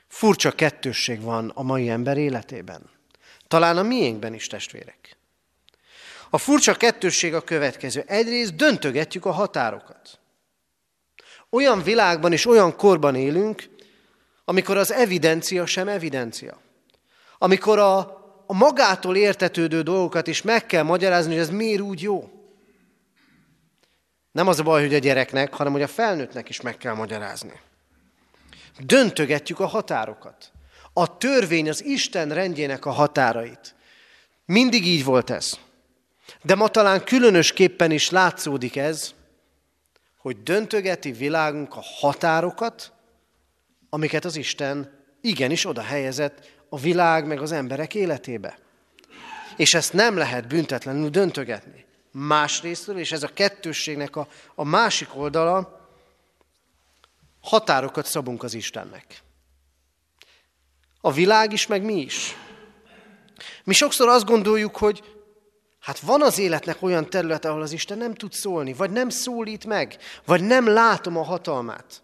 Furcsa 0.08 0.52
kettősség 0.52 1.22
van 1.22 1.52
a 1.56 1.64
mai 1.64 1.90
ember 1.90 2.18
életében. 2.18 2.90
Talán 3.48 3.78
a 3.78 3.84
miénkben 3.84 4.34
is, 4.34 4.48
testvérek. 4.48 5.18
A 6.30 6.38
furcsa 6.38 6.74
kettősség 6.76 7.34
a 7.34 7.42
következő. 7.42 8.04
Egyrészt 8.08 8.56
döntögetjük 8.56 9.26
a 9.26 9.32
határokat. 9.32 10.20
Olyan 11.50 11.84
világban 11.84 12.32
és 12.32 12.46
olyan 12.46 12.76
korban 12.76 13.16
élünk, 13.16 13.70
amikor 14.46 14.78
az 14.78 14.92
evidencia 14.92 15.66
sem 15.66 15.88
evidencia. 15.88 16.62
Amikor 17.38 17.80
a 17.80 18.19
a 18.52 18.54
magától 18.54 19.16
értetődő 19.16 19.82
dolgokat 19.82 20.28
is 20.28 20.42
meg 20.42 20.66
kell 20.66 20.84
magyarázni, 20.84 21.32
hogy 21.32 21.42
ez 21.42 21.50
miért 21.50 21.82
úgy 21.82 22.02
jó. 22.02 22.30
Nem 24.32 24.48
az 24.48 24.60
a 24.60 24.64
baj, 24.64 24.82
hogy 24.82 24.94
a 24.94 25.00
gyereknek, 25.00 25.54
hanem 25.54 25.72
hogy 25.72 25.82
a 25.82 25.88
felnőttnek 25.88 26.50
is 26.50 26.62
meg 26.62 26.78
kell 26.78 26.94
magyarázni. 26.94 27.60
Döntögetjük 28.80 29.60
a 29.60 29.66
határokat. 29.66 30.52
A 30.94 31.18
törvény 31.18 31.70
az 31.70 31.84
Isten 31.84 32.34
rendjének 32.34 32.86
a 32.86 32.92
határait. 32.92 33.76
Mindig 34.46 34.86
így 34.86 35.04
volt 35.04 35.30
ez. 35.30 35.58
De 36.42 36.56
ma 36.56 36.68
talán 36.68 37.04
különösképpen 37.04 37.92
is 37.92 38.10
látszódik 38.10 38.76
ez, 38.76 39.14
hogy 40.18 40.44
döntögeti 40.44 41.12
világunk 41.12 41.76
a 41.76 41.84
határokat, 42.00 42.92
amiket 43.90 44.26
az 44.26 44.36
Isten 44.36 45.06
igenis 45.22 45.66
oda 45.66 45.82
helyezett 45.82 46.58
a 46.70 46.78
világ 46.78 47.28
meg 47.28 47.42
az 47.42 47.52
emberek 47.52 47.96
életébe. 47.96 48.58
És 49.56 49.74
ezt 49.74 49.94
nem 49.94 50.18
lehet 50.18 50.48
büntetlenül 50.48 51.10
döntögetni. 51.10 51.86
Másrésztről, 52.12 52.98
és 52.98 53.12
ez 53.12 53.24
a 53.24 53.34
kettősségnek 53.34 54.16
a, 54.16 54.28
a 54.56 54.64
másik 54.64 55.16
oldala, 55.16 55.88
határokat 57.42 58.06
szabunk 58.06 58.44
az 58.44 58.54
Istennek. 58.54 59.22
A 61.02 61.12
világ 61.12 61.54
is, 61.54 61.68
meg 61.68 61.84
mi 61.84 62.02
is. 62.02 62.36
Mi 63.64 63.74
sokszor 63.74 64.08
azt 64.08 64.26
gondoljuk, 64.26 64.78
hogy 64.78 65.04
hát 65.80 66.00
van 66.00 66.22
az 66.22 66.38
életnek 66.38 66.82
olyan 66.82 67.10
területe, 67.10 67.50
ahol 67.50 67.62
az 67.62 67.72
Isten 67.72 67.98
nem 67.98 68.14
tud 68.14 68.34
szólni, 68.34 68.74
vagy 68.74 68.92
nem 68.92 69.10
szólít 69.10 69.66
meg, 69.66 69.98
vagy 70.26 70.42
nem 70.42 70.68
látom 70.68 71.18
a 71.18 71.24
hatalmát. 71.24 72.02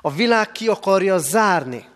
A 0.00 0.12
világ 0.12 0.52
ki 0.52 0.68
akarja 0.68 1.18
zárni 1.18 1.88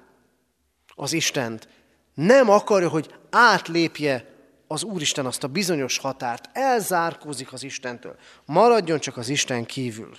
az 0.95 1.13
Istent. 1.13 1.69
Nem 2.15 2.51
akarja, 2.51 2.89
hogy 2.89 3.15
átlépje 3.31 4.27
az 4.67 4.83
Úristen 4.83 5.27
azt 5.27 5.45
a 5.45 5.49
bizonyos 5.49 5.99
határt, 5.99 6.49
elzárkózik 6.53 7.53
az 7.53 7.63
Istentől. 7.63 8.17
Maradjon 8.45 8.99
csak 8.99 9.17
az 9.17 9.29
Isten 9.29 9.65
kívül. 9.65 10.15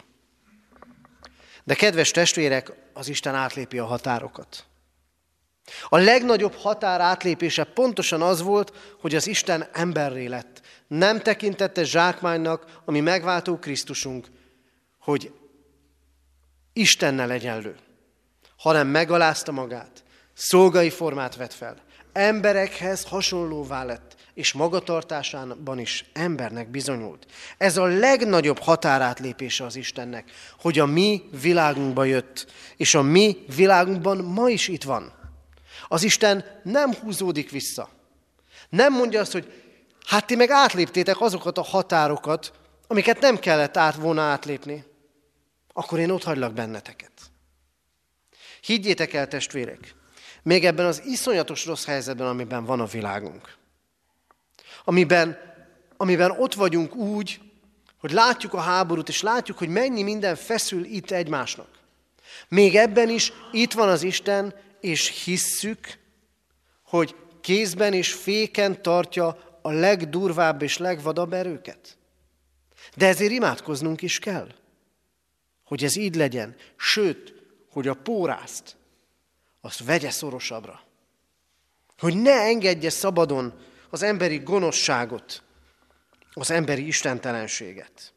De 1.63 1.73
kedves 1.73 2.11
testvérek, 2.11 2.71
az 2.93 3.07
Isten 3.07 3.35
átlépi 3.35 3.77
a 3.77 3.85
határokat. 3.85 4.65
A 5.89 5.97
legnagyobb 5.97 6.53
határ 6.53 7.01
átlépése 7.01 7.63
pontosan 7.63 8.21
az 8.21 8.41
volt, 8.41 8.95
hogy 9.01 9.15
az 9.15 9.27
Isten 9.27 9.67
emberré 9.73 10.25
lett. 10.25 10.61
Nem 10.87 11.19
tekintette 11.19 11.83
zsákmánynak, 11.83 12.81
ami 12.85 12.99
megváltó 12.99 13.57
Krisztusunk, 13.57 14.27
hogy 14.99 15.33
Istennel 16.73 17.31
egyenlő, 17.31 17.75
hanem 18.57 18.87
megalázta 18.87 19.51
magát, 19.51 20.03
szolgai 20.33 20.89
formát 20.89 21.35
vett 21.35 21.53
fel, 21.53 21.77
emberekhez 22.13 23.03
hasonlóvá 23.03 23.83
lett, 23.83 24.15
és 24.33 24.53
magatartásában 24.53 25.79
is 25.79 26.05
embernek 26.13 26.69
bizonyult. 26.69 27.25
Ez 27.57 27.77
a 27.77 27.85
legnagyobb 27.85 28.59
határátlépése 28.59 29.65
az 29.65 29.75
Istennek, 29.75 30.31
hogy 30.59 30.79
a 30.79 30.85
mi 30.85 31.23
világunkba 31.41 32.03
jött, 32.03 32.51
és 32.77 32.95
a 32.95 33.01
mi 33.01 33.45
világunkban 33.55 34.17
ma 34.17 34.49
is 34.49 34.67
itt 34.67 34.83
van. 34.83 35.13
Az 35.87 36.03
Isten 36.03 36.45
nem 36.63 36.93
húzódik 36.93 37.51
vissza. 37.51 37.89
Nem 38.69 38.93
mondja 38.93 39.19
azt, 39.19 39.31
hogy 39.31 39.63
hát 40.05 40.25
ti 40.25 40.35
meg 40.35 40.49
átléptétek 40.49 41.21
azokat 41.21 41.57
a 41.57 41.61
határokat, 41.61 42.51
amiket 42.87 43.19
nem 43.19 43.39
kellett 43.39 43.77
át 43.77 43.95
volna 43.95 44.21
átlépni. 44.21 44.83
Akkor 45.73 45.99
én 45.99 46.09
ott 46.09 46.23
hagylak 46.23 46.53
benneteket. 46.53 47.11
Higgyétek 48.61 49.13
el, 49.13 49.27
testvérek, 49.27 49.95
még 50.43 50.65
ebben 50.65 50.85
az 50.85 51.01
iszonyatos 51.05 51.65
rossz 51.65 51.85
helyzetben, 51.85 52.27
amiben 52.27 52.65
van 52.65 52.79
a 52.79 52.85
világunk. 52.85 53.55
Amiben, 54.83 55.37
amiben 55.97 56.31
ott 56.31 56.53
vagyunk 56.53 56.95
úgy, 56.95 57.41
hogy 57.99 58.11
látjuk 58.11 58.53
a 58.53 58.59
háborút, 58.59 59.09
és 59.09 59.21
látjuk, 59.21 59.57
hogy 59.57 59.69
mennyi 59.69 60.03
minden 60.03 60.35
feszül 60.35 60.83
itt 60.83 61.11
egymásnak. 61.11 61.67
Még 62.47 62.75
ebben 62.75 63.09
is 63.09 63.33
itt 63.51 63.73
van 63.73 63.89
az 63.89 64.03
Isten, 64.03 64.53
és 64.79 65.23
hisszük, 65.23 65.99
hogy 66.83 67.15
kézben 67.41 67.93
és 67.93 68.13
féken 68.13 68.81
tartja 68.81 69.57
a 69.61 69.71
legdurvább 69.71 70.61
és 70.61 70.77
legvadabb 70.77 71.33
erőket. 71.33 71.97
De 72.95 73.07
ezért 73.07 73.31
imádkoznunk 73.31 74.01
is 74.01 74.19
kell, 74.19 74.47
hogy 75.63 75.83
ez 75.83 75.95
így 75.95 76.15
legyen. 76.15 76.55
Sőt, 76.77 77.33
hogy 77.69 77.87
a 77.87 77.93
pórázt, 77.93 78.75
azt 79.65 79.83
vegye 79.83 80.09
szorosabbra. 80.09 80.81
Hogy 81.97 82.21
ne 82.21 82.41
engedje 82.41 82.89
szabadon 82.89 83.61
az 83.89 84.01
emberi 84.01 84.37
gonoszságot, 84.37 85.43
az 86.33 86.51
emberi 86.51 86.87
istentelenséget. 86.87 88.13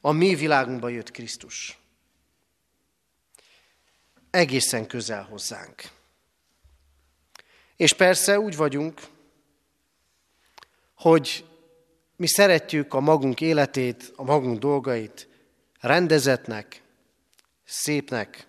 A 0.00 0.12
mi 0.12 0.34
világunkba 0.34 0.88
jött 0.88 1.10
Krisztus 1.10 1.76
egészen 4.32 4.86
közel 4.86 5.22
hozzánk. 5.22 5.82
És 7.76 7.92
persze 7.92 8.38
úgy 8.38 8.56
vagyunk, 8.56 9.00
hogy 10.94 11.44
mi 12.16 12.26
szeretjük 12.26 12.94
a 12.94 13.00
magunk 13.00 13.40
életét, 13.40 14.12
a 14.16 14.22
magunk 14.22 14.58
dolgait 14.58 15.28
rendezetnek, 15.80 16.82
szépnek, 17.64 18.46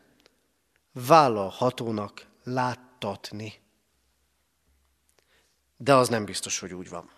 vállalhatónak 0.93 2.27
láttatni. 2.43 3.53
De 5.77 5.95
az 5.95 6.09
nem 6.09 6.25
biztos, 6.25 6.59
hogy 6.59 6.73
úgy 6.73 6.89
van. 6.89 7.09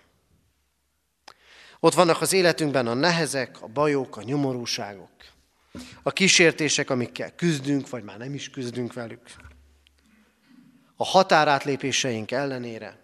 Ott 1.79 1.93
vannak 1.93 2.21
az 2.21 2.33
életünkben 2.33 2.87
a 2.87 2.93
nehezek, 2.93 3.61
a 3.61 3.67
bajok, 3.67 4.17
a 4.17 4.23
nyomorúságok 4.23 5.09
a 6.03 6.11
kísértések, 6.11 6.89
amikkel 6.89 7.35
küzdünk, 7.35 7.89
vagy 7.89 8.03
már 8.03 8.17
nem 8.17 8.33
is 8.33 8.49
küzdünk 8.49 8.93
velük, 8.93 9.21
a 10.95 11.05
határátlépéseink 11.05 12.31
ellenére 12.31 12.99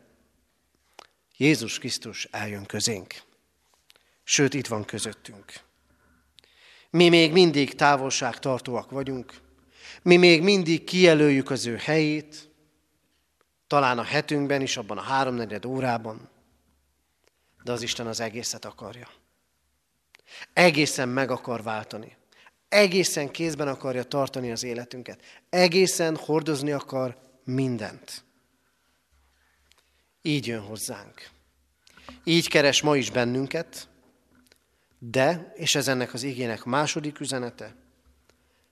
Jézus 1.37 1.79
Krisztus 1.79 2.27
eljön 2.31 2.65
közénk. 2.65 3.13
Sőt, 4.23 4.53
itt 4.53 4.67
van 4.67 4.85
közöttünk. 4.85 5.53
Mi 6.89 7.09
még 7.09 7.31
mindig 7.31 7.75
távolságtartóak 7.75 8.91
vagyunk, 8.91 9.33
mi 10.01 10.17
még 10.17 10.41
mindig 10.41 10.83
kijelöljük 10.83 11.49
az 11.49 11.65
ő 11.65 11.75
helyét, 11.75 12.49
talán 13.67 13.99
a 13.99 14.03
hetünkben 14.03 14.61
is, 14.61 14.77
abban 14.77 14.97
a 14.97 15.01
háromnegyed 15.01 15.65
órában, 15.65 16.29
de 17.63 17.71
az 17.71 17.81
Isten 17.81 18.07
az 18.07 18.19
egészet 18.19 18.65
akarja. 18.65 19.07
Egészen 20.53 21.09
meg 21.09 21.31
akar 21.31 21.63
váltani 21.63 22.19
egészen 22.71 23.31
kézben 23.31 23.67
akarja 23.67 24.03
tartani 24.03 24.51
az 24.51 24.63
életünket. 24.63 25.21
Egészen 25.49 26.15
hordozni 26.15 26.71
akar 26.71 27.17
mindent. 27.43 28.23
Így 30.21 30.47
jön 30.47 30.61
hozzánk. 30.61 31.29
Így 32.23 32.47
keres 32.47 32.81
ma 32.81 32.95
is 32.95 33.11
bennünket, 33.11 33.87
de, 34.99 35.53
és 35.55 35.75
ez 35.75 35.87
ennek 35.87 36.13
az 36.13 36.23
igének 36.23 36.63
második 36.63 37.19
üzenete, 37.19 37.75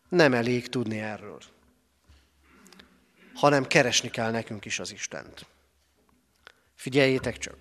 nem 0.09 0.33
elég 0.33 0.67
tudni 0.67 0.99
erről, 0.99 1.39
hanem 3.33 3.67
keresni 3.67 4.09
kell 4.09 4.31
nekünk 4.31 4.65
is 4.65 4.79
az 4.79 4.91
Istent. 4.91 5.45
Figyeljétek 6.75 7.37
csak! 7.37 7.57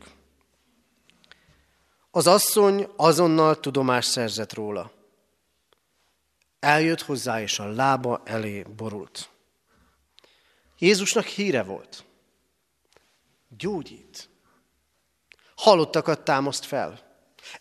Az 2.11 2.27
asszony 2.27 2.89
azonnal 2.97 3.61
tudomást 3.61 4.11
szerzett 4.11 4.53
róla. 4.55 4.93
Eljött 6.61 7.03
hozzá, 7.03 7.41
és 7.41 7.59
a 7.59 7.73
lába 7.73 8.23
elé 8.25 8.63
borult. 8.63 9.31
Jézusnak 10.79 11.25
híre 11.25 11.63
volt. 11.63 12.05
Gyógyít. 13.49 14.29
Halottakat 15.55 16.25
támaszt 16.25 16.65
fel. 16.65 17.17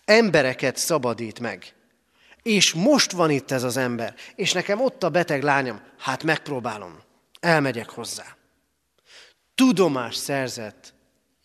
Embereket 0.06 0.78
szabadít 0.78 1.40
meg. 1.40 1.76
És 2.48 2.74
most 2.74 3.12
van 3.12 3.30
itt 3.30 3.52
ez 3.52 3.64
az 3.64 3.78
ember, 3.78 4.16
és 4.36 4.52
nekem 4.52 4.82
ott 4.82 5.04
a 5.04 5.10
beteg 5.10 5.44
lányom, 5.44 5.82
hát 5.98 6.24
megpróbálom, 6.24 7.00
elmegyek 7.40 7.90
hozzá. 7.90 8.36
Tudomás 9.56 10.16
szerzett 10.16 10.94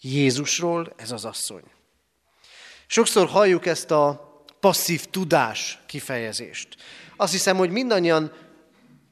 Jézusról 0.01 0.93
ez 0.97 1.11
az 1.11 1.25
asszony. 1.25 1.63
Sokszor 2.87 3.29
halljuk 3.29 3.67
ezt 3.67 3.91
a 3.91 4.31
passzív 4.61 5.05
tudás 5.05 5.79
kifejezést. 5.87 6.77
Azt 7.17 7.33
hiszem, 7.33 7.57
hogy 7.57 7.71
mindannyian 7.71 8.33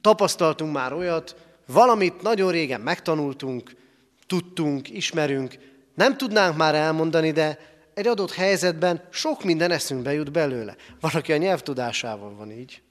tapasztaltunk 0.00 0.72
már 0.72 0.92
olyat, 0.92 1.36
valamit 1.66 2.22
nagyon 2.22 2.50
régen 2.50 2.80
megtanultunk, 2.80 3.72
tudtunk, 4.26 4.90
ismerünk, 4.90 5.58
nem 5.94 6.16
tudnánk 6.16 6.56
már 6.56 6.74
elmondani, 6.74 7.30
de 7.30 7.69
egy 7.94 8.06
adott 8.06 8.32
helyzetben 8.32 9.08
sok 9.10 9.44
minden 9.44 9.70
eszünkbe 9.70 10.12
jut 10.12 10.32
belőle. 10.32 10.76
Van, 11.00 11.10
aki 11.14 11.32
a 11.32 11.36
nyelvtudásával 11.36 12.34
van 12.34 12.50
így. 12.50 12.82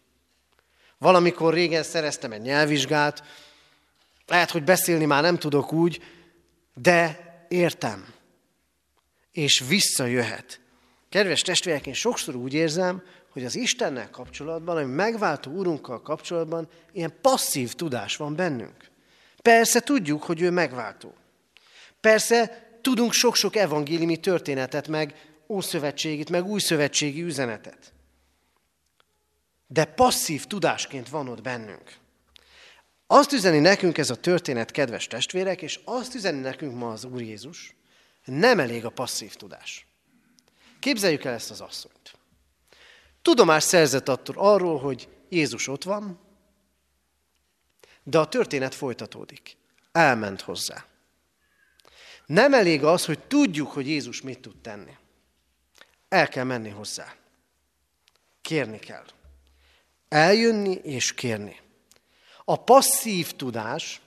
Valamikor 0.97 1.53
régen 1.53 1.83
szereztem 1.83 2.31
egy 2.31 2.41
nyelvvizsgát, 2.41 3.23
lehet, 4.27 4.51
hogy 4.51 4.63
beszélni 4.63 5.05
már 5.05 5.21
nem 5.21 5.38
tudok 5.38 5.73
úgy, 5.73 6.03
de 6.73 7.19
értem. 7.47 8.13
És 9.31 9.63
visszajöhet. 9.67 10.59
Kedves 11.09 11.41
testvérek, 11.41 11.88
én 11.88 11.93
sokszor 11.93 12.35
úgy 12.35 12.53
érzem, 12.53 13.03
hogy 13.29 13.45
az 13.45 13.55
Istennel 13.55 14.09
kapcsolatban, 14.09 14.77
ami 14.77 14.93
megváltó 14.93 15.51
úrunkkal 15.51 16.01
kapcsolatban 16.01 16.69
ilyen 16.91 17.13
passzív 17.21 17.73
tudás 17.73 18.15
van 18.15 18.35
bennünk. 18.35 18.89
Persze 19.41 19.79
tudjuk, 19.79 20.23
hogy 20.23 20.41
ő 20.41 20.51
megváltó. 20.51 21.13
Persze 22.01 22.68
tudunk 22.89 23.13
sok-sok 23.13 23.56
evangéliumi 23.56 24.17
történetet, 24.17 24.88
meg 24.88 25.34
ószövetségit, 25.47 26.30
meg 26.30 26.45
újszövetségi 26.45 27.21
üzenetet. 27.21 27.93
De 29.67 29.86
passzív 29.86 30.45
tudásként 30.45 31.10
van 31.10 31.28
ott 31.28 31.41
bennünk. 31.41 31.97
Azt 33.08 33.32
üzeni 33.32 33.60
nekünk 33.60 33.97
ez 33.97 34.10
a 34.10 34.15
történet, 34.15 34.71
kedves 34.71 35.08
testvérek, 35.08 35.62
és 35.62 35.80
azt 35.84 36.15
üzeni 36.15 36.39
nekünk 36.39 36.75
ma 36.75 36.91
az 36.91 37.04
Úr 37.04 37.21
Jézus, 37.21 37.75
nem 38.25 38.60
elég 38.60 38.86
a 38.86 38.89
passzív 38.89 39.36
tudás. 39.36 39.86
Képzeljük 40.80 41.23
el 41.23 41.34
ezt 41.34 41.52
az 41.52 41.62
asszonyt. 41.62 42.13
Tudomás 43.21 43.63
szerzett 43.63 44.10
attól 44.10 44.36
arról, 44.38 44.80
hogy 44.80 45.10
Jézus 45.30 45.67
ott 45.67 45.84
van, 45.84 46.19
de 48.04 48.19
a 48.19 48.28
történet 48.28 48.75
folytatódik. 48.75 49.58
Elment 49.91 50.41
hozzá. 50.41 50.88
Nem 52.30 52.54
elég 52.54 52.84
az, 52.84 53.06
hogy 53.06 53.20
tudjuk, 53.20 53.72
hogy 53.72 53.88
Jézus 53.88 54.22
mit 54.22 54.39
tud 54.39 54.56
tenni. 54.62 54.98
El 56.10 56.28
kell 56.28 56.44
menni 56.44 56.70
hozzá. 56.70 57.15
Kérni 58.42 58.80
kell. 58.80 59.06
Eljönni 60.08 60.74
és 60.74 61.13
kérni. 61.13 61.60
A 62.46 62.63
passzív 62.63 63.32
tudás, 63.32 64.02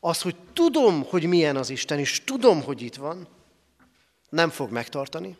az, 0.00 0.22
hogy 0.22 0.36
tudom, 0.52 1.02
hogy 1.02 1.26
milyen 1.26 1.56
az 1.56 1.70
Isten, 1.70 1.98
és 1.98 2.24
tudom, 2.24 2.62
hogy 2.62 2.82
itt 2.82 2.94
van, 2.94 3.28
nem 4.28 4.50
fog 4.50 4.70
megtartani. 4.70 5.36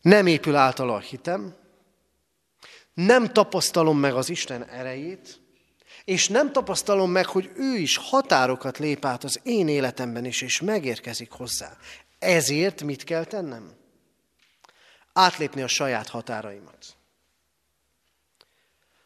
Nem 0.00 0.26
épül 0.26 0.56
általa 0.56 0.94
a 0.94 0.98
hitem, 0.98 1.56
nem 2.94 3.32
tapasztalom 3.32 3.98
meg 3.98 4.14
az 4.14 4.28
Isten 4.28 4.64
erejét, 4.64 5.40
és 6.06 6.28
nem 6.28 6.52
tapasztalom 6.52 7.10
meg, 7.10 7.26
hogy 7.26 7.52
ő 7.56 7.76
is 7.76 7.96
határokat 7.96 8.78
lép 8.78 9.04
át 9.04 9.24
az 9.24 9.40
én 9.42 9.68
életemben 9.68 10.24
is, 10.24 10.42
és 10.42 10.60
megérkezik 10.60 11.30
hozzá. 11.30 11.76
Ezért 12.18 12.82
mit 12.82 13.04
kell 13.04 13.24
tennem? 13.24 13.72
Átlépni 15.12 15.62
a 15.62 15.66
saját 15.66 16.08
határaimat. 16.08 16.96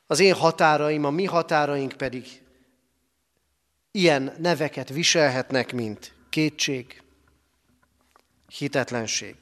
Az 0.06 0.20
én 0.20 0.34
határaim, 0.34 1.04
a 1.04 1.10
mi 1.10 1.24
határaink 1.24 1.92
pedig 1.92 2.42
ilyen 3.90 4.34
neveket 4.38 4.88
viselhetnek, 4.88 5.72
mint 5.72 6.14
kétség, 6.28 7.02
hitetlenség. 8.48 9.36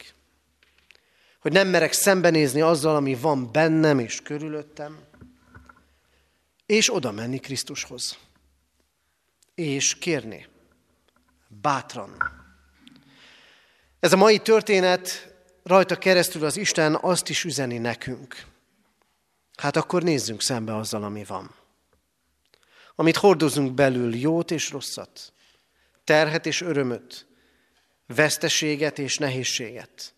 Hogy 1.40 1.52
nem 1.52 1.68
merek 1.68 1.92
szembenézni 1.92 2.60
azzal, 2.60 2.96
ami 2.96 3.14
van 3.14 3.52
bennem 3.52 3.98
és 3.98 4.22
körülöttem, 4.22 5.07
és 6.68 6.94
oda 6.94 7.12
menni 7.12 7.38
Krisztushoz. 7.38 8.18
És 9.54 9.94
kérni. 9.94 10.46
Bátran. 11.48 12.16
Ez 14.00 14.12
a 14.12 14.16
mai 14.16 14.38
történet 14.38 15.34
rajta 15.62 15.98
keresztül 15.98 16.44
az 16.44 16.56
Isten 16.56 16.98
azt 17.00 17.28
is 17.28 17.44
üzeni 17.44 17.78
nekünk. 17.78 18.46
Hát 19.56 19.76
akkor 19.76 20.02
nézzünk 20.02 20.42
szembe 20.42 20.76
azzal, 20.76 21.04
ami 21.04 21.24
van. 21.24 21.54
Amit 22.94 23.16
hordozunk 23.16 23.74
belül, 23.74 24.14
jót 24.14 24.50
és 24.50 24.70
rosszat, 24.70 25.32
terhet 26.04 26.46
és 26.46 26.60
örömöt, 26.60 27.26
veszteséget 28.06 28.98
és 28.98 29.18
nehézséget. 29.18 30.14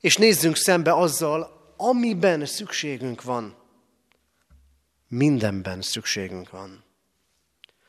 És 0.00 0.16
nézzünk 0.16 0.56
szembe 0.56 0.92
azzal, 0.92 1.74
amiben 1.76 2.46
szükségünk 2.46 3.22
van. 3.22 3.62
Mindenben 5.16 5.82
szükségünk 5.82 6.50
van. 6.50 6.84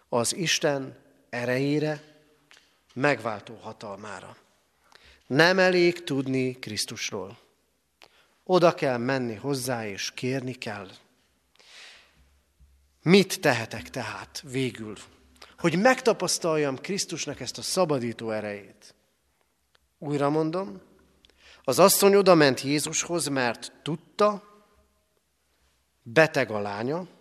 Az 0.09 0.35
Isten 0.35 0.97
erejére, 1.29 2.03
megváltó 2.93 3.55
hatalmára. 3.55 4.37
Nem 5.27 5.59
elég 5.59 6.03
tudni 6.03 6.59
Krisztusról. 6.59 7.37
Oda 8.43 8.73
kell 8.73 8.97
menni 8.97 9.35
hozzá, 9.35 9.87
és 9.87 10.11
kérni 10.11 10.53
kell. 10.53 10.89
Mit 13.01 13.41
tehetek 13.41 13.89
tehát 13.89 14.43
végül, 14.49 14.95
hogy 15.57 15.79
megtapasztaljam 15.79 16.77
Krisztusnak 16.77 17.39
ezt 17.39 17.57
a 17.57 17.61
szabadító 17.61 18.31
erejét? 18.31 18.95
Újra 19.97 20.29
mondom, 20.29 20.81
az 21.63 21.79
asszony 21.79 22.15
oda 22.15 22.35
ment 22.35 22.61
Jézushoz, 22.61 23.27
mert 23.27 23.71
tudta, 23.81 24.53
beteg 26.01 26.51
a 26.51 26.59
lánya, 26.59 27.13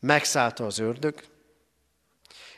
megszállta 0.00 0.66
az 0.66 0.78
ördög, 0.78 1.24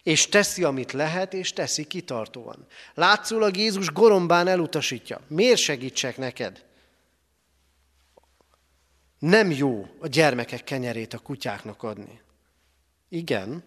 és 0.03 0.29
teszi, 0.29 0.65
amit 0.65 0.93
lehet, 0.93 1.35
és 1.35 1.53
teszi 1.53 1.87
kitartóan. 1.87 2.67
Látszólag 2.95 3.57
Jézus 3.57 3.93
gorombán 3.93 4.49
elutasítja. 4.49 5.21
Miért 5.27 5.61
segítsek 5.61 6.17
neked? 6.17 6.65
Nem 9.19 9.51
jó 9.51 9.87
a 9.99 10.07
gyermekek 10.07 10.65
kenyerét 10.65 11.15
a 11.15 11.19
kutyáknak 11.19 11.83
adni. 11.83 12.21
Igen, 13.09 13.65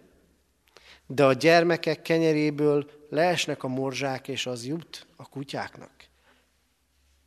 de 1.06 1.24
a 1.24 1.32
gyermekek 1.32 2.02
kenyeréből 2.02 2.90
leesnek 3.10 3.62
a 3.62 3.68
morzsák, 3.68 4.28
és 4.28 4.46
az 4.46 4.66
jut 4.66 5.06
a 5.16 5.28
kutyáknak. 5.28 5.92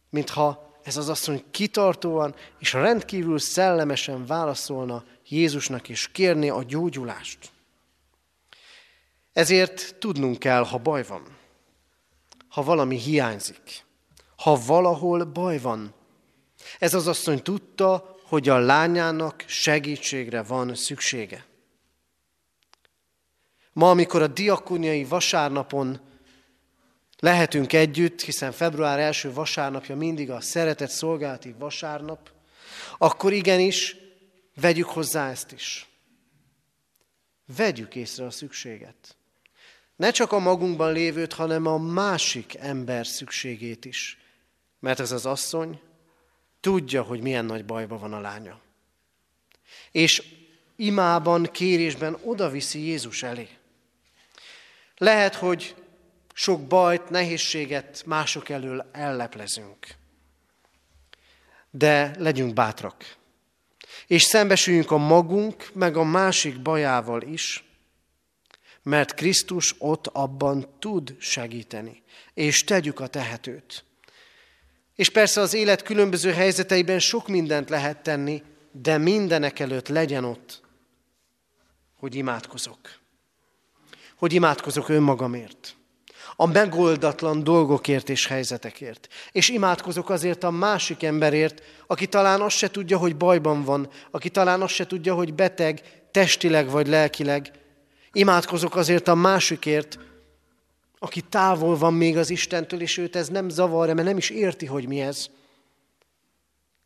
Mintha 0.10 0.79
ez 0.83 0.97
az 0.97 1.10
asszony 1.10 1.43
kitartóan 1.51 2.36
és 2.60 2.73
rendkívül 2.73 3.39
szellemesen 3.39 4.25
válaszolna 4.25 5.03
Jézusnak, 5.28 5.90
és 5.90 6.12
kérni 6.12 6.50
a 6.50 6.63
gyógyulást. 6.63 7.52
Ezért 9.34 9.96
tudnunk 10.00 10.40
kell, 10.40 10.63
ha 10.63 10.78
baj 10.78 11.04
van, 11.04 11.38
ha 12.48 12.63
valami 12.63 12.98
hiányzik, 12.98 13.86
ha 14.36 14.60
valahol 14.66 15.26
baj 15.26 15.60
van. 15.60 15.94
Ez 16.80 16.94
az 16.94 17.08
asszony 17.08 17.42
tudta, 17.42 18.16
hogy 18.24 18.50
a 18.50 18.58
lányának 18.58 19.44
segítségre 19.48 20.44
van 20.44 20.76
szüksége. 20.76 21.46
Ma, 23.74 23.90
amikor 23.90 24.22
a 24.22 24.28
diakóniai 24.28 25.04
vasárnapon 25.04 26.00
lehetünk 27.20 27.74
együtt, 27.74 28.22
hiszen 28.22 28.52
február 28.52 29.00
első 29.00 29.34
vasárnapja 29.34 29.96
mindig 29.96 30.32
a 30.32 30.42
szeretett 30.42 30.90
szolgálati 30.90 31.56
vasárnap, 31.60 32.32
akkor 32.98 33.34
igenis 33.34 33.96
vegyük 34.62 34.88
hozzá 34.88 35.30
ezt 35.30 35.52
is. 35.52 35.88
Vegyük 37.56 37.96
észre 37.96 38.26
a 38.26 38.32
szükséget. 38.32 39.15
Ne 39.96 40.12
csak 40.12 40.32
a 40.32 40.39
magunkban 40.39 40.91
lévőt, 40.91 41.34
hanem 41.34 41.65
a 41.65 41.78
másik 41.78 42.56
ember 42.56 43.08
szükségét 43.08 43.86
is. 43.86 44.17
Mert 44.80 45.00
ez 45.00 45.12
az 45.12 45.26
asszony 45.26 45.82
Tudja, 46.60 47.04
hogy 47.04 47.22
milyen 47.22 47.46
nagy 47.46 47.65
bajba 47.65 47.98
van 47.98 48.13
a 48.13 48.20
lánya. 48.20 48.60
És 49.91 50.24
imában, 50.76 51.43
kérésben 51.43 52.17
oda 52.24 52.50
viszi 52.50 52.80
Jézus 52.80 53.24
elé. 53.24 53.50
Lehet, 54.98 55.36
hogy 55.36 55.76
sok 56.34 56.67
bajt, 56.67 57.10
nehézséget 57.10 58.04
mások 58.06 58.50
elől 58.50 58.89
elleplezünk. 58.91 59.96
De 61.70 62.15
legyünk 62.17 62.54
bátrak. 62.54 63.16
És 64.08 64.24
szembesüljünk 64.24 64.91
a 64.91 64.98
magunk, 64.98 65.70
meg 65.74 65.98
a 65.98 66.04
másik 66.04 66.62
bajával 66.62 67.22
is, 67.22 67.63
mert 68.84 69.13
Krisztus 69.13 69.76
ott 69.78 70.08
abban 70.08 70.67
tud 70.80 71.15
segíteni, 71.20 72.04
és 72.34 72.63
tegyük 72.63 73.00
a 73.00 73.08
tehetőt. 73.08 73.86
És 74.96 75.10
persze 75.10 75.41
az 75.41 75.54
élet 75.54 75.82
különböző 75.82 76.32
helyzeteiben 76.32 77.00
sok 77.00 77.28
mindent 77.28 77.70
lehet 77.70 78.04
tenni, 78.04 78.43
de 78.72 78.98
mindenek 78.98 79.60
előtt 79.60 79.88
legyen 79.88 80.24
ott, 80.24 80.62
hogy 82.00 82.15
imádkozok. 82.15 83.00
Hogy 84.15 84.34
imádkozok 84.34 84.89
önmagamért. 84.89 85.77
A 86.39 86.45
megoldatlan 86.45 87.43
dolgokért 87.43 88.10
és 88.10 88.28
helyzetekért. 88.28 89.08
És 89.32 89.50
imádkozok 89.50 90.10
azért 90.10 90.43
a 90.43 90.52
másik 90.52 91.04
emberért, 91.04 91.62
aki 91.88 92.08
talán 92.08 92.41
azt 92.41 92.56
se 92.58 92.71
tudja, 92.71 92.97
hogy 92.97 93.15
bajban 93.15 93.63
van, 93.63 93.89
aki 94.12 94.30
talán 94.30 94.62
azt 94.62 94.73
se 94.73 94.88
tudja, 94.88 95.13
hogy 95.13 95.34
beteg, 95.34 95.82
testileg 96.12 96.69
vagy 96.69 96.88
lelkileg. 96.88 97.52
Imádkozok 98.12 98.76
azért 98.76 99.08
a 99.08 99.15
másikért, 99.15 100.00
aki 101.00 101.21
távol 101.21 101.78
van 101.78 101.93
még 101.93 102.17
az 102.17 102.30
Istentől, 102.30 102.82
és 102.82 102.97
őt 102.97 103.15
ez 103.15 103.28
nem 103.28 103.50
zavarja, 103.50 103.93
mert 103.93 104.08
nem 104.08 104.17
is 104.17 104.30
érti, 104.30 104.65
hogy 104.65 104.88
mi 104.88 105.02
ez. 105.02 105.30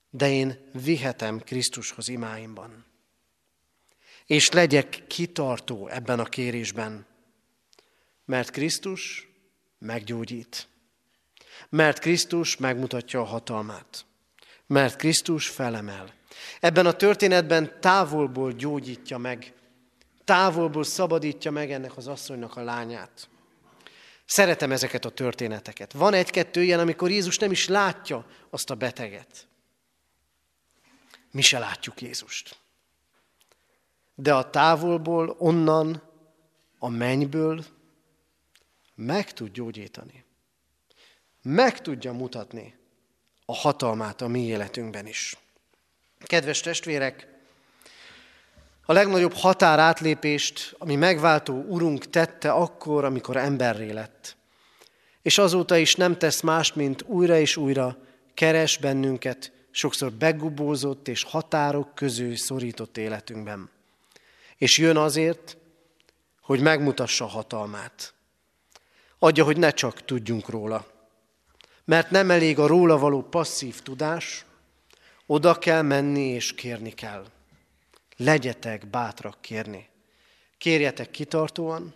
De 0.10 0.32
én 0.32 0.58
vihetem 0.84 1.40
Krisztushoz 1.40 2.08
imáimban. 2.08 2.86
És 4.26 4.50
legyek 4.50 5.04
kitartó 5.08 5.88
ebben 5.88 6.20
a 6.20 6.24
kérésben, 6.24 7.06
mert 8.26 8.50
Krisztus 8.50 9.31
meggyógyít. 9.82 10.68
Mert 11.70 12.00
Krisztus 12.00 12.58
megmutatja 12.58 13.20
a 13.20 13.26
hatalmát. 13.26 14.06
Mert 14.68 14.96
Krisztus 14.96 15.50
felemel. 15.50 16.14
Ebben 16.60 16.86
a 16.86 16.92
történetben 16.92 17.80
távolból 17.80 18.52
gyógyítja 18.52 19.18
meg, 19.18 19.54
távolból 20.24 20.84
szabadítja 20.84 21.52
meg 21.52 21.72
ennek 21.72 21.98
az 21.98 22.08
asszonynak 22.08 22.56
a 22.56 22.64
lányát. 22.64 23.30
Szeretem 24.26 24.72
ezeket 24.72 25.06
a 25.06 25.10
történeteket. 25.10 25.92
Van 25.92 26.14
egy-kettő 26.14 26.64
ilyen, 26.64 26.80
amikor 26.80 27.10
Jézus 27.10 27.38
nem 27.38 27.52
is 27.52 27.68
látja 27.68 28.26
azt 28.50 28.70
a 28.70 28.76
beteget. 28.76 29.48
Mi 31.32 31.42
se 31.42 31.60
látjuk 31.60 32.02
Jézust. 32.02 32.56
De 34.16 34.34
a 34.34 34.50
távolból, 34.50 35.36
onnan, 35.38 36.02
a 36.80 36.90
mennyből 36.90 37.66
meg 38.96 39.34
tud 39.34 39.52
gyógyítani. 39.52 40.24
Meg 41.42 41.82
tudja 41.82 42.14
mutatni 42.14 42.76
a 43.46 43.56
hatalmát 43.56 44.22
a 44.22 44.28
mi 44.28 44.46
életünkben 44.46 45.08
is. 45.08 45.38
Kedves 46.20 46.60
testvérek, 46.60 47.32
a 48.86 48.94
legnagyobb 48.94 49.34
határátlépést, 49.34 50.76
ami 50.78 50.96
megváltó 50.96 51.64
Urunk 51.68 52.10
tette 52.10 52.52
akkor, 52.52 53.06
amikor 53.06 53.38
emberré 53.38 53.92
lett. 53.92 54.36
És 55.22 55.38
azóta 55.38 55.78
is 55.78 55.96
nem 55.96 56.18
tesz 56.18 56.42
mást, 56.42 56.76
mint 56.76 57.02
újra 57.02 57.38
és 57.38 57.58
újra 57.58 57.98
keres 58.34 58.78
bennünket, 58.78 59.52
sokszor 59.72 60.12
begubózott 60.12 61.08
és 61.08 61.24
határok 61.24 61.96
közül 61.96 62.36
szorított 62.36 62.98
életünkben. 62.98 63.70
És 64.58 64.78
jön 64.78 64.98
azért, 64.98 65.58
hogy 66.42 66.60
megmutassa 66.60 67.26
hatalmát. 67.26 68.14
Adja, 69.24 69.44
hogy 69.44 69.58
ne 69.58 69.72
csak 69.72 70.06
tudjunk 70.06 70.50
róla. 70.50 70.88
Mert 71.86 72.10
nem 72.10 72.32
elég 72.32 72.60
a 72.60 72.68
róla 72.68 72.98
való 72.98 73.22
passzív 73.22 73.82
tudás, 73.82 74.46
oda 75.26 75.58
kell 75.58 75.82
menni 75.82 76.28
és 76.28 76.54
kérni 76.54 76.92
kell. 76.92 77.26
Legyetek 78.18 78.88
bátrak 78.88 79.42
kérni. 79.42 79.90
Kérjetek 80.58 81.12
kitartóan, 81.12 81.94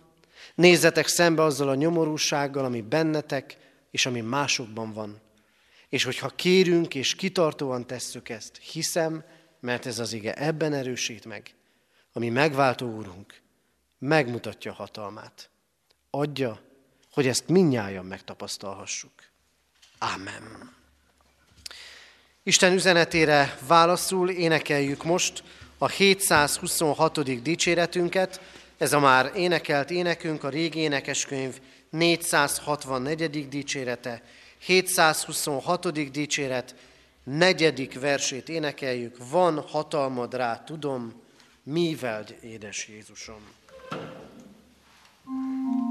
nézzetek 0.54 1.06
szembe 1.06 1.42
azzal 1.42 1.68
a 1.68 1.74
nyomorúsággal, 1.74 2.64
ami 2.64 2.80
bennetek, 2.82 3.56
és 3.90 4.06
ami 4.06 4.20
másokban 4.20 4.92
van. 4.92 5.20
És 5.88 6.04
hogyha 6.04 6.28
kérünk 6.28 6.94
és 6.94 7.14
kitartóan 7.14 7.86
tesszük 7.86 8.28
ezt, 8.28 8.56
hiszem, 8.56 9.24
mert 9.60 9.86
ez 9.86 9.98
az 9.98 10.12
ige 10.12 10.34
ebben 10.34 10.72
erősít 10.72 11.24
meg, 11.24 11.54
ami 12.12 12.28
megváltó 12.28 12.96
úrunk, 12.96 13.40
megmutatja 13.98 14.72
hatalmát. 14.72 15.50
Adja, 16.10 16.64
hogy 17.16 17.26
ezt 17.26 17.48
minnyáján 17.48 18.04
megtapasztalhassuk. 18.04 19.12
Amen. 19.98 20.74
Isten 22.42 22.72
üzenetére 22.72 23.58
válaszul 23.66 24.30
énekeljük 24.30 25.04
most 25.04 25.42
a 25.78 25.88
726. 25.88 27.42
dicséretünket, 27.42 28.40
ez 28.78 28.92
a 28.92 28.98
már 28.98 29.32
énekelt 29.34 29.90
énekünk, 29.90 30.44
a 30.44 30.48
régi 30.48 30.78
énekeskönyv 30.78 31.60
464. 31.90 33.48
dicsérete, 33.48 34.22
726. 34.58 36.10
dicséret, 36.10 36.74
negyedik 37.24 38.00
versét 38.00 38.48
énekeljük, 38.48 39.16
van 39.30 39.60
hatalmad 39.60 40.34
rá, 40.34 40.62
tudom, 40.64 41.22
míveld, 41.62 42.36
édes 42.40 42.88
Jézusom. 42.88 43.40
helyünkön 45.28 45.85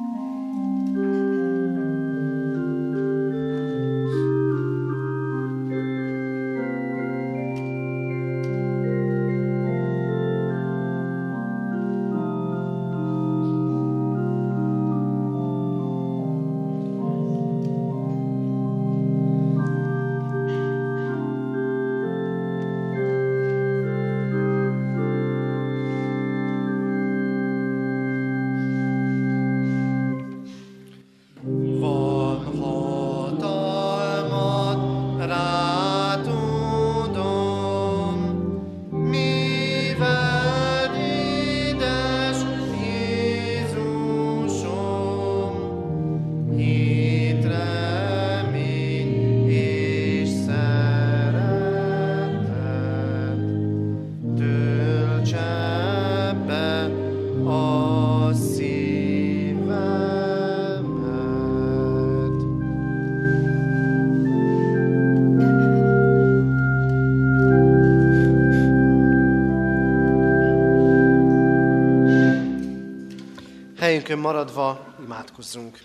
maradva 74.25 74.95
imádkozzunk. 75.03 75.79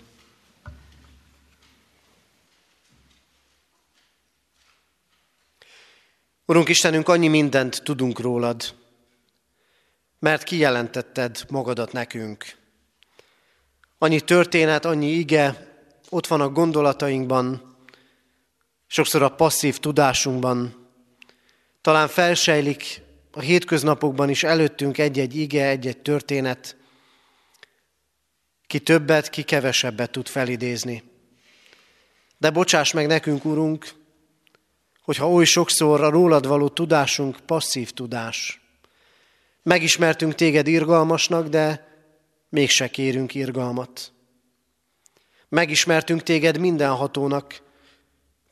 Urunk 6.45 6.69
Istenünk, 6.69 7.09
annyi 7.09 7.27
mindent 7.27 7.83
tudunk 7.83 8.19
rólad, 8.19 8.75
mert 10.19 10.43
kijelentetted 10.43 11.45
magadat 11.49 11.91
nekünk. 11.91 12.57
Annyi 13.97 14.21
történet, 14.21 14.85
annyi 14.85 15.07
ige 15.07 15.75
ott 16.09 16.27
van 16.27 16.41
a 16.41 16.49
gondolatainkban, 16.49 17.75
sokszor 18.87 19.21
a 19.21 19.35
passzív 19.35 19.77
tudásunkban. 19.77 20.87
Talán 21.81 22.07
felsejlik 22.07 23.01
a 23.31 23.39
hétköznapokban 23.39 24.29
is 24.29 24.43
előttünk 24.43 24.97
egy-egy 24.97 25.35
ige, 25.35 25.67
egy-egy 25.67 26.01
történet, 26.01 26.79
ki 28.71 28.79
többet, 28.79 29.29
ki 29.29 29.43
kevesebbet 29.43 30.11
tud 30.11 30.27
felidézni. 30.27 31.03
De 32.37 32.49
bocsáss 32.49 32.91
meg 32.91 33.07
nekünk, 33.07 33.45
Urunk, 33.45 33.93
hogyha 35.01 35.31
oly 35.31 35.45
sokszor 35.45 36.03
a 36.03 36.09
rólad 36.09 36.47
való 36.47 36.69
tudásunk 36.69 37.39
passzív 37.39 37.91
tudás. 37.91 38.61
Megismertünk 39.63 40.35
téged 40.35 40.67
irgalmasnak, 40.67 41.47
de 41.47 41.87
mégse 42.49 42.87
kérünk 42.89 43.35
irgalmat. 43.35 44.11
Megismertünk 45.49 46.23
téged 46.23 46.57
mindenhatónak, 46.57 47.61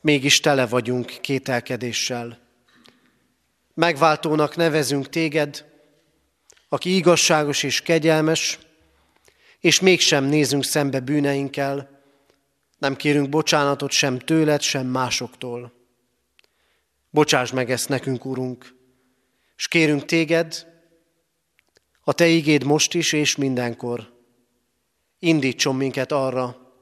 mégis 0.00 0.40
tele 0.40 0.66
vagyunk 0.66 1.06
kételkedéssel. 1.20 2.38
Megváltónak 3.74 4.56
nevezünk 4.56 5.08
téged, 5.08 5.64
aki 6.68 6.96
igazságos 6.96 7.62
és 7.62 7.82
kegyelmes, 7.82 8.58
és 9.60 9.80
mégsem 9.80 10.24
nézünk 10.24 10.64
szembe 10.64 11.00
bűneinkkel, 11.00 12.00
nem 12.78 12.96
kérünk 12.96 13.28
bocsánatot 13.28 13.90
sem 13.90 14.18
tőled, 14.18 14.60
sem 14.60 14.86
másoktól. 14.86 15.72
Bocsáss 17.10 17.50
meg 17.50 17.70
ezt 17.70 17.88
nekünk, 17.88 18.24
Urunk, 18.24 18.74
és 19.56 19.68
kérünk 19.68 20.04
téged, 20.04 20.66
a 22.00 22.12
te 22.12 22.26
igéd 22.26 22.64
most 22.64 22.94
is 22.94 23.12
és 23.12 23.36
mindenkor. 23.36 24.12
Indítson 25.18 25.76
minket 25.76 26.12
arra, 26.12 26.72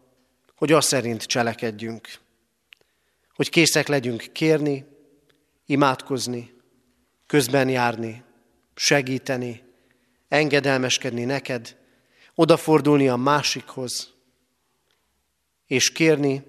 hogy 0.57 0.73
azt 0.73 0.89
szerint 0.89 1.23
cselekedjünk, 1.23 2.09
hogy 3.35 3.49
készek 3.49 3.89
legyünk 3.89 4.27
kérni, 4.33 4.87
imádkozni, 5.67 6.55
közben 7.27 7.69
járni, 7.69 8.23
segíteni, 8.75 9.63
engedelmeskedni 10.29 11.25
neked, 11.25 11.78
odafordulni 12.39 13.09
a 13.09 13.17
másikhoz, 13.17 14.13
és 15.67 15.93
kérni, 15.93 16.45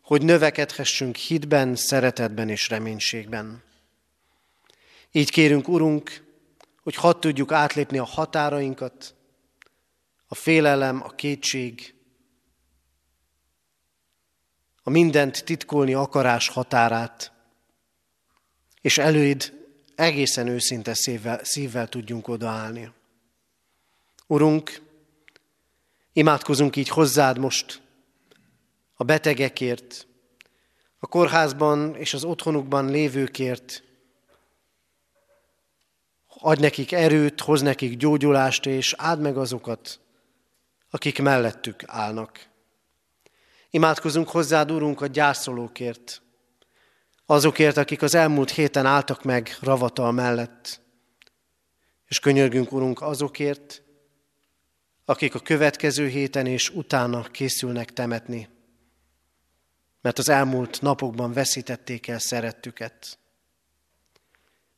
hogy 0.00 0.22
növekedhessünk 0.22 1.16
hitben, 1.16 1.76
szeretetben 1.76 2.48
és 2.48 2.68
reménységben. 2.68 3.62
Így 5.12 5.30
kérünk, 5.30 5.68
Urunk, 5.68 6.24
hogy 6.82 6.94
hadd 6.94 7.20
tudjuk 7.20 7.52
átlépni 7.52 7.98
a 7.98 8.04
határainkat, 8.04 9.14
a 10.26 10.34
félelem, 10.34 11.02
a 11.02 11.08
kétség, 11.08 11.94
a 14.82 14.90
mindent 14.90 15.44
titkolni 15.44 15.94
akarás 15.94 16.48
határát, 16.48 17.32
és 18.80 18.98
előid 18.98 19.52
egészen 19.94 20.46
őszinte 20.46 20.94
szívvel, 20.94 21.44
szívvel 21.44 21.88
tudjunk 21.88 22.28
odaállni. 22.28 22.92
Urunk, 24.26 24.84
Imádkozunk 26.16 26.76
így 26.76 26.88
hozzád 26.88 27.38
most 27.38 27.82
a 28.94 29.04
betegekért, 29.04 30.06
a 30.98 31.06
kórházban 31.06 31.96
és 31.96 32.14
az 32.14 32.24
otthonukban 32.24 32.90
lévőkért. 32.90 33.82
Adj 36.28 36.60
nekik 36.60 36.92
erőt, 36.92 37.40
hoz 37.40 37.62
nekik 37.62 37.96
gyógyulást, 37.96 38.66
és 38.66 38.94
áld 38.96 39.20
meg 39.20 39.36
azokat, 39.36 40.00
akik 40.90 41.22
mellettük 41.22 41.82
állnak. 41.86 42.48
Imádkozunk 43.70 44.28
hozzád, 44.28 44.70
Urunk, 44.70 45.00
a 45.00 45.06
gyászolókért, 45.06 46.22
azokért, 47.26 47.76
akik 47.76 48.02
az 48.02 48.14
elmúlt 48.14 48.50
héten 48.50 48.86
álltak 48.86 49.22
meg 49.22 49.56
ravatal 49.60 50.12
mellett. 50.12 50.80
És 52.06 52.20
könyörgünk, 52.20 52.72
Urunk, 52.72 53.02
azokért, 53.02 53.84
akik 55.08 55.34
a 55.34 55.38
következő 55.38 56.08
héten 56.08 56.46
és 56.46 56.70
utána 56.70 57.22
készülnek 57.22 57.92
temetni, 57.92 58.48
mert 60.00 60.18
az 60.18 60.28
elmúlt 60.28 60.82
napokban 60.82 61.32
veszítették 61.32 62.08
el 62.08 62.18
szerettüket. 62.18 63.18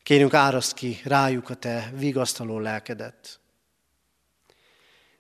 Kérünk, 0.03 0.35
áraszt 0.35 0.75
ki 0.75 1.01
rájuk 1.05 1.51
a 1.51 1.55
Te 1.55 1.93
vigasztaló 1.95 2.59
lelkedet. 2.59 3.41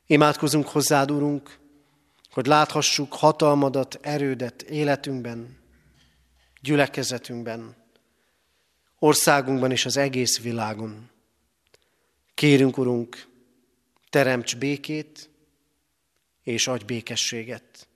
Imádkozunk 0.07 0.69
hozzád, 0.69 1.11
Urunk, 1.11 1.59
hogy 2.31 2.47
láthassuk 2.47 3.15
hatalmadat, 3.15 3.99
erődet 4.03 4.63
életünkben, 4.63 5.59
gyülekezetünkben, 6.61 7.77
országunkban 8.99 9.71
és 9.71 9.85
az 9.85 9.97
egész 9.97 10.41
világon. 10.41 11.11
Kérünk, 12.35 12.79
Urunk, 12.79 13.28
teremts 14.11 14.57
békét 14.57 15.31
és 16.43 16.67
adj 16.67 16.85
békességet. 16.85 17.89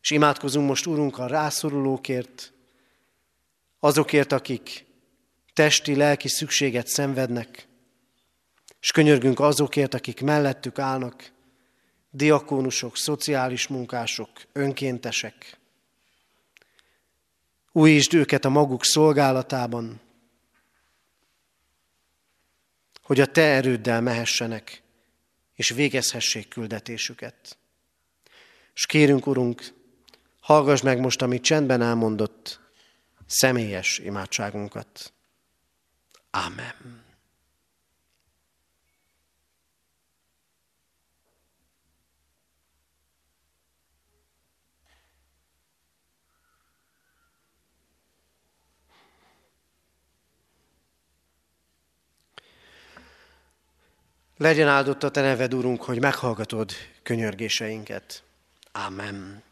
És 0.00 0.10
imádkozunk 0.10 0.68
most, 0.68 0.86
Urunk, 0.86 1.18
a 1.18 1.26
rászorulókért, 1.26 2.52
azokért, 3.78 4.32
akik 4.32 4.84
testi, 5.52 5.96
lelki 5.96 6.28
szükséget 6.28 6.86
szenvednek, 6.86 7.68
és 8.80 8.90
könyörgünk 8.90 9.40
azokért, 9.40 9.94
akik 9.94 10.20
mellettük 10.20 10.78
állnak, 10.78 11.32
diakónusok, 12.10 12.96
szociális 12.96 13.66
munkások, 13.66 14.30
önkéntesek. 14.52 15.58
Újítsd 17.72 18.14
őket 18.14 18.44
a 18.44 18.48
maguk 18.48 18.84
szolgálatában, 18.84 20.00
hogy 23.02 23.20
a 23.20 23.26
Te 23.26 23.42
erőddel 23.42 24.00
mehessenek, 24.00 24.82
és 25.54 25.70
végezhessék 25.70 26.48
küldetésüket. 26.48 27.58
És 28.74 28.86
kérünk, 28.86 29.26
Urunk, 29.26 29.62
hallgass 30.40 30.80
meg 30.80 31.00
most, 31.00 31.22
amit 31.22 31.42
csendben 31.42 31.82
elmondott, 31.82 32.60
személyes 33.26 33.98
imádságunkat. 33.98 35.12
Amen. 36.30 37.03
Legyen 54.44 54.68
áldott 54.68 55.02
a 55.02 55.10
Te 55.10 55.20
neved, 55.20 55.54
Urunk, 55.54 55.82
hogy 55.82 56.00
meghallgatod 56.00 56.70
könyörgéseinket. 57.02 58.22
Amen. 58.72 59.42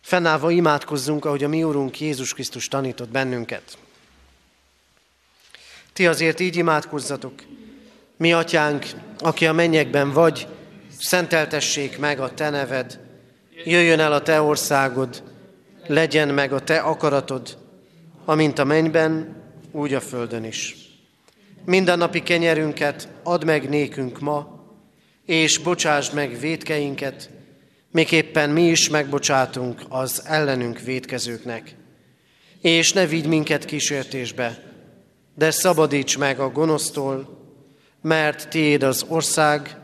Fennállva 0.00 0.50
imádkozzunk, 0.50 1.24
ahogy 1.24 1.44
a 1.44 1.48
mi 1.48 1.62
Urunk 1.62 2.00
Jézus 2.00 2.34
Krisztus 2.34 2.68
tanított 2.68 3.08
bennünket. 3.08 3.78
Ti 5.92 6.06
azért 6.06 6.40
így 6.40 6.56
imádkozzatok. 6.56 7.32
Mi, 8.16 8.32
Atyánk, 8.32 8.86
aki 9.18 9.46
a 9.46 9.52
mennyekben 9.52 10.12
vagy, 10.12 10.46
szenteltessék 10.98 11.98
meg 11.98 12.20
a 12.20 12.34
Te 12.34 12.50
neved, 12.50 13.00
jöjjön 13.64 14.00
el 14.00 14.12
a 14.12 14.22
Te 14.22 14.40
országod, 14.40 15.22
legyen 15.86 16.28
meg 16.28 16.52
a 16.52 16.60
Te 16.60 16.78
akaratod, 16.78 17.58
amint 18.24 18.58
a 18.58 18.64
mennyben, 18.64 19.42
úgy 19.72 19.94
a 19.94 20.00
földön 20.00 20.44
is. 20.44 20.87
Mindennapi 21.68 22.22
kenyerünket 22.22 23.08
add 23.22 23.44
meg 23.44 23.68
nékünk 23.68 24.20
ma, 24.20 24.64
és 25.24 25.58
bocsásd 25.58 26.14
meg 26.14 26.38
védkeinket, 26.38 27.30
miképpen 27.90 28.50
mi 28.50 28.62
is 28.62 28.88
megbocsátunk 28.88 29.82
az 29.88 30.22
ellenünk 30.26 30.80
védkezőknek. 30.80 31.74
És 32.60 32.92
ne 32.92 33.06
vigy 33.06 33.26
minket 33.26 33.64
kísértésbe, 33.64 34.62
de 35.34 35.50
szabadíts 35.50 36.18
meg 36.18 36.40
a 36.40 36.50
gonosztól, 36.50 37.38
mert 38.02 38.48
tiéd 38.48 38.82
az 38.82 39.04
ország, 39.08 39.76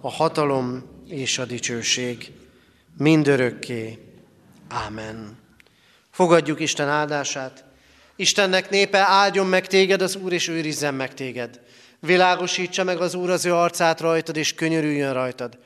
a 0.00 0.10
hatalom 0.10 0.84
és 1.08 1.38
a 1.38 1.44
dicsőség 1.44 2.32
mindörökké. 2.98 3.98
Ámen. 4.68 5.38
Fogadjuk 6.10 6.60
Isten 6.60 6.88
áldását. 6.88 7.64
Istennek 8.16 8.70
népe 8.70 8.98
áldjon 8.98 9.46
meg 9.46 9.66
téged 9.66 10.02
az 10.02 10.16
Úr, 10.16 10.32
és 10.32 10.48
őrizzen 10.48 10.94
meg 10.94 11.14
téged. 11.14 11.60
Világosítsa 12.00 12.84
meg 12.84 13.00
az 13.00 13.14
Úr 13.14 13.30
az 13.30 13.44
ő 13.44 13.54
arcát 13.54 14.00
rajtad, 14.00 14.36
és 14.36 14.54
könyörüljön 14.54 15.12
rajtad. 15.12 15.58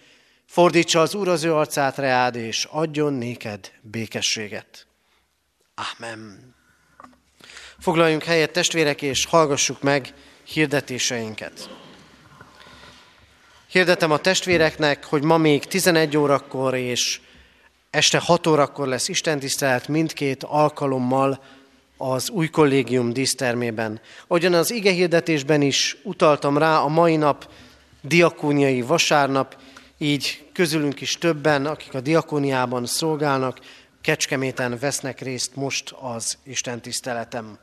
Fordítsa 0.46 1.00
az 1.00 1.14
Úr 1.14 1.28
az 1.28 1.44
ő 1.44 1.54
arcát 1.54 1.96
reád, 1.96 2.36
és 2.36 2.66
adjon 2.70 3.12
néked 3.12 3.72
békességet. 3.80 4.86
Amen. 5.74 6.54
Foglaljunk 7.78 8.24
helyet, 8.24 8.52
testvérek, 8.52 9.02
és 9.02 9.24
hallgassuk 9.24 9.82
meg 9.82 10.14
hirdetéseinket. 10.44 11.68
Hirdetem 13.68 14.10
a 14.10 14.18
testvéreknek, 14.18 15.04
hogy 15.04 15.22
ma 15.22 15.36
még 15.36 15.64
11 15.64 16.16
órakor 16.16 16.74
és 16.74 17.20
este 17.90 18.18
6 18.18 18.46
órakor 18.46 18.88
lesz 18.88 19.08
istentisztelet 19.08 19.88
mindkét 19.88 20.44
alkalommal 20.44 21.42
az 21.98 22.30
új 22.30 22.48
kollégium 22.48 23.12
dísztermében. 23.12 24.00
Ahogyan 24.26 24.54
az 24.54 24.70
ige 24.70 24.92
hirdetésben 24.92 25.62
is 25.62 25.96
utaltam 26.02 26.58
rá, 26.58 26.78
a 26.78 26.88
mai 26.88 27.16
nap 27.16 27.50
diakóniai 28.02 28.82
vasárnap, 28.82 29.56
így 29.98 30.48
közülünk 30.52 31.00
is 31.00 31.18
többen, 31.18 31.66
akik 31.66 31.94
a 31.94 32.00
diakóniában 32.00 32.86
szolgálnak, 32.86 33.58
Kecskeméten 34.00 34.78
vesznek 34.80 35.20
részt 35.20 35.56
most 35.56 35.94
az 36.00 36.38
Isten 36.44 36.80
tiszteletem. 36.80 37.58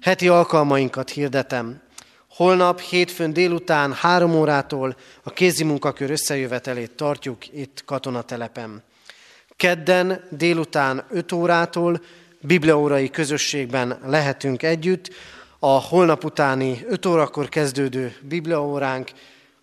Heti 0.00 0.28
alkalmainkat 0.28 1.10
hirdetem. 1.10 1.80
Holnap, 2.28 2.80
hétfőn 2.80 3.32
délután 3.32 3.92
három 3.92 4.34
órától 4.34 4.96
a 5.22 5.30
kézi 5.30 5.64
munkakör 5.64 6.10
összejövetelét 6.10 6.90
tartjuk 6.90 7.52
itt 7.52 7.82
katonatelepen. 7.84 8.82
Kedden 9.56 10.24
délután 10.30 11.04
5 11.10 11.32
órától 11.32 12.00
bibliaórai 12.46 13.10
közösségben 13.10 13.98
lehetünk 14.04 14.62
együtt. 14.62 15.10
A 15.58 15.80
holnap 15.80 16.24
utáni 16.24 16.84
5 16.88 17.06
órakor 17.06 17.48
kezdődő 17.48 18.16
bibliaóránk 18.22 19.10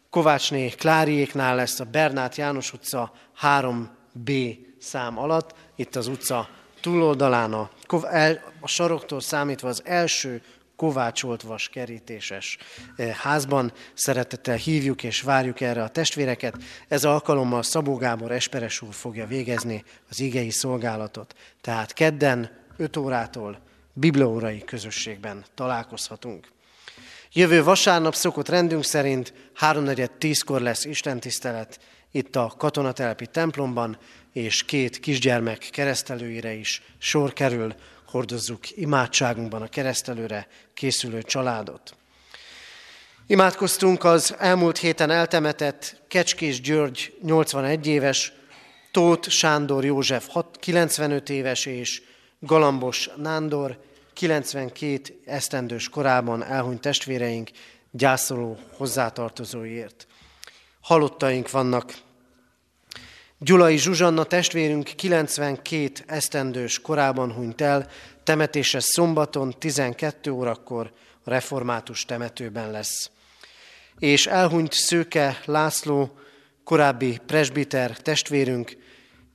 Kovácsné 0.09 0.69
Kláriéknál 0.69 1.55
lesz 1.55 1.79
a 1.79 1.83
Bernát 1.83 2.35
János 2.35 2.73
utca 2.73 3.11
3B 3.41 4.57
szám 4.79 5.17
alatt, 5.17 5.55
itt 5.75 5.95
az 5.95 6.07
utca 6.07 6.49
túloldalán 6.81 7.53
a, 7.53 7.69
a 8.59 8.67
saroktól 8.67 9.21
számítva 9.21 9.67
az 9.67 9.81
első 9.85 10.41
kovácsolt 10.75 11.41
vas 11.41 11.69
kerítéses 11.69 12.57
eh, 12.95 13.09
házban. 13.09 13.71
Szeretettel 13.93 14.55
hívjuk 14.55 15.03
és 15.03 15.21
várjuk 15.21 15.61
erre 15.61 15.83
a 15.83 15.89
testvéreket. 15.89 16.55
Ez 16.87 17.03
alkalommal 17.03 17.63
Szabó 17.63 17.95
Gábor 17.95 18.31
Esperes 18.31 18.81
úr 18.81 18.93
fogja 18.93 19.27
végezni 19.27 19.83
az 20.09 20.19
igei 20.19 20.49
szolgálatot. 20.49 21.35
Tehát 21.61 21.93
kedden 21.93 22.60
5 22.81 22.97
órától 22.97 23.59
bibliórai 23.93 24.63
közösségben 24.63 25.45
találkozhatunk. 25.55 26.47
Jövő 27.33 27.63
vasárnap 27.63 28.15
szokott 28.15 28.49
rendünk 28.49 28.83
szerint 28.83 29.33
3.4.10-kor 29.59 30.61
lesz 30.61 30.85
istentisztelet 30.85 31.79
itt 32.11 32.35
a 32.35 32.53
katonatelepi 32.57 33.25
templomban, 33.25 33.97
és 34.33 34.63
két 34.63 34.99
kisgyermek 34.99 35.67
keresztelőire 35.71 36.53
is 36.53 36.81
sor 36.97 37.33
kerül, 37.33 37.75
hordozzuk 38.07 38.77
imádságunkban 38.77 39.61
a 39.61 39.67
keresztelőre 39.67 40.47
készülő 40.73 41.21
családot. 41.21 41.95
Imádkoztunk 43.27 44.03
az 44.03 44.35
elmúlt 44.37 44.77
héten 44.77 45.09
eltemetett 45.09 46.01
Kecskés 46.07 46.61
György 46.61 47.17
81 47.21 47.87
éves, 47.87 48.33
Tóth 48.91 49.29
Sándor 49.29 49.85
József 49.85 50.27
95 50.59 51.29
éves 51.29 51.65
és 51.65 52.01
Galambos 52.43 53.09
Nándor 53.17 53.77
92 54.13 55.21
esztendős 55.25 55.89
korában 55.89 56.43
elhunyt 56.43 56.81
testvéreink 56.81 57.49
gyászoló 57.91 58.57
hozzátartozóiért. 58.77 60.07
Halottaink 60.81 61.51
vannak. 61.51 61.93
Gyulai 63.37 63.77
Zsuzsanna 63.77 64.23
testvérünk 64.23 64.83
92 64.83 65.91
esztendős 66.05 66.79
korában 66.79 67.31
hunyt 67.31 67.61
el, 67.61 67.87
temetése 68.23 68.79
szombaton 68.79 69.55
12 69.59 70.31
órakor 70.31 70.91
a 71.23 71.29
református 71.29 72.05
temetőben 72.05 72.71
lesz. 72.71 73.11
És 73.99 74.27
elhunyt 74.27 74.73
Szőke 74.73 75.41
László, 75.45 76.17
korábbi 76.63 77.19
presbiter 77.25 77.97
testvérünk 77.97 78.77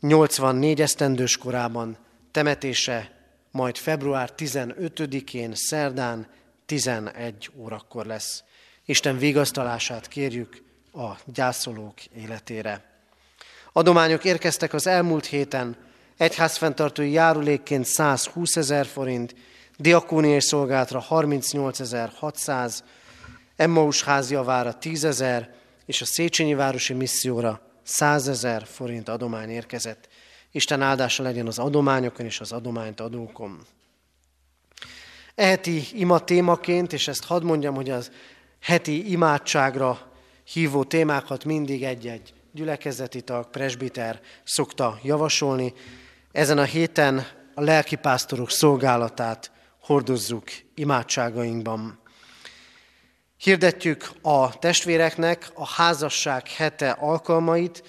84 0.01 0.81
esztendős 0.81 1.37
korában, 1.37 2.05
temetése 2.37 3.11
majd 3.51 3.76
február 3.76 4.32
15-én, 4.37 5.55
szerdán 5.55 6.26
11 6.66 7.51
órakor 7.57 8.07
lesz. 8.07 8.43
Isten 8.84 9.18
vigasztalását 9.18 10.09
kérjük 10.09 10.62
a 10.93 11.11
gyászolók 11.24 12.05
életére. 12.05 12.84
Adományok 13.72 14.24
érkeztek 14.24 14.72
az 14.72 14.87
elmúlt 14.87 15.26
héten, 15.26 15.76
egyházfenntartói 16.16 17.11
járulékként 17.11 17.84
120 17.84 18.57
ezer 18.57 18.87
forint, 18.87 19.34
diakóniai 19.76 20.41
szolgálatra 20.41 21.05
38.600, 21.11 22.78
Emmaus 23.57 24.03
házjavára 24.03 24.78
10 24.78 25.05
ezer, 25.05 25.55
és 25.87 26.01
a 26.01 26.05
Széchenyi 26.05 26.55
Városi 26.55 26.93
Misszióra 26.93 27.61
100 27.82 28.28
ezer 28.28 28.66
forint 28.66 29.09
adomány 29.09 29.51
érkezett. 29.51 30.09
Isten 30.57 30.83
áldása 30.83 31.23
legyen 31.23 31.47
az 31.47 31.59
adományokon 31.59 32.27
és 32.27 32.41
az 32.41 32.53
adományt 32.53 33.01
adókon. 33.01 33.61
Eheti 35.35 35.83
ima 35.93 36.19
témaként, 36.19 36.93
és 36.93 37.09
ezt 37.09 37.25
hadd 37.25 37.43
mondjam, 37.43 37.75
hogy 37.75 37.91
az 37.91 38.11
heti 38.61 39.11
imádságra 39.11 40.13
hívó 40.45 40.85
témákat 40.85 41.45
mindig 41.45 41.85
egy-egy 41.85 42.35
gyülekezeti 42.53 43.21
tag, 43.21 43.51
presbiter 43.51 44.21
szokta 44.45 44.99
javasolni. 45.03 45.73
Ezen 46.33 46.59
a 46.59 46.65
héten 46.65 47.27
a 47.55 47.61
lelkipásztorok 47.61 48.51
szolgálatát 48.51 49.51
hordozzuk 49.81 50.45
imádságainkban. 50.75 51.99
Hirdetjük 53.37 54.11
a 54.23 54.59
testvéreknek 54.59 55.51
a 55.55 55.67
házasság 55.67 56.49
hete 56.49 56.91
alkalmait, 56.91 57.83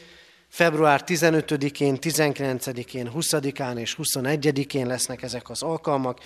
február 0.58 1.04
15-én, 1.06 1.98
19-én, 2.02 3.12
20-án 3.16 3.78
és 3.78 3.98
21-én 4.04 4.88
lesznek 4.88 5.22
ezek 5.22 5.50
az 5.50 5.62
alkalmak, 5.62 6.20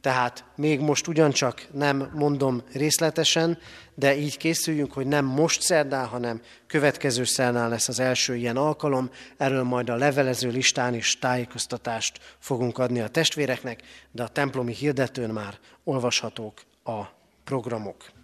tehát 0.00 0.44
még 0.56 0.80
most 0.80 1.06
ugyancsak 1.06 1.66
nem 1.72 2.10
mondom 2.14 2.62
részletesen, 2.72 3.58
de 3.94 4.16
így 4.16 4.36
készüljünk, 4.36 4.92
hogy 4.92 5.06
nem 5.06 5.24
most 5.24 5.62
szerdán, 5.62 6.06
hanem 6.06 6.40
következő 6.66 7.24
szerdán 7.24 7.68
lesz 7.68 7.88
az 7.88 8.00
első 8.00 8.36
ilyen 8.36 8.56
alkalom. 8.56 9.10
Erről 9.36 9.62
majd 9.62 9.90
a 9.90 9.96
levelező 9.96 10.50
listán 10.50 10.94
is 10.94 11.18
tájékoztatást 11.18 12.18
fogunk 12.38 12.78
adni 12.78 13.00
a 13.00 13.08
testvéreknek, 13.08 13.82
de 14.12 14.22
a 14.22 14.28
templomi 14.28 14.72
hirdetőn 14.72 15.30
már 15.30 15.58
olvashatók 15.84 16.62
a 16.84 17.02
programok. 17.44 18.15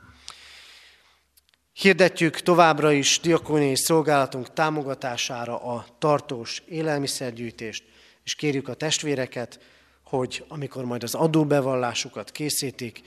Hirdetjük 1.73 2.41
továbbra 2.41 2.93
is 2.93 3.21
diakóniai 3.21 3.77
szolgálatunk 3.77 4.53
támogatására 4.53 5.57
a 5.57 5.87
tartós 5.99 6.63
élelmiszergyűjtést, 6.69 7.85
és 8.25 8.35
kérjük 8.35 8.69
a 8.69 8.75
testvéreket, 8.75 9.61
hogy 10.05 10.45
amikor 10.49 10.85
majd 10.85 11.03
az 11.03 11.15
adóbevallásukat 11.15 12.31
készítik, 12.31 13.01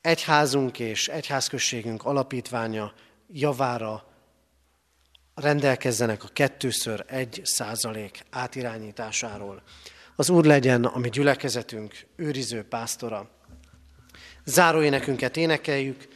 egyházunk 0.00 0.78
és 0.78 1.08
egyházközségünk 1.08 2.04
alapítványa 2.04 2.92
javára 3.32 4.04
rendelkezzenek 5.34 6.24
a 6.24 6.28
kettőször 6.32 7.04
egy 7.06 7.40
százalék 7.44 8.24
átirányításáról. 8.30 9.62
Az 10.16 10.30
Úr 10.30 10.44
legyen 10.44 10.84
a 10.84 10.98
mi 10.98 11.08
gyülekezetünk 11.08 12.06
őriző 12.16 12.62
pásztora. 12.62 13.30
Záróénekünket 14.44 15.36
énekeljük, 15.36 16.08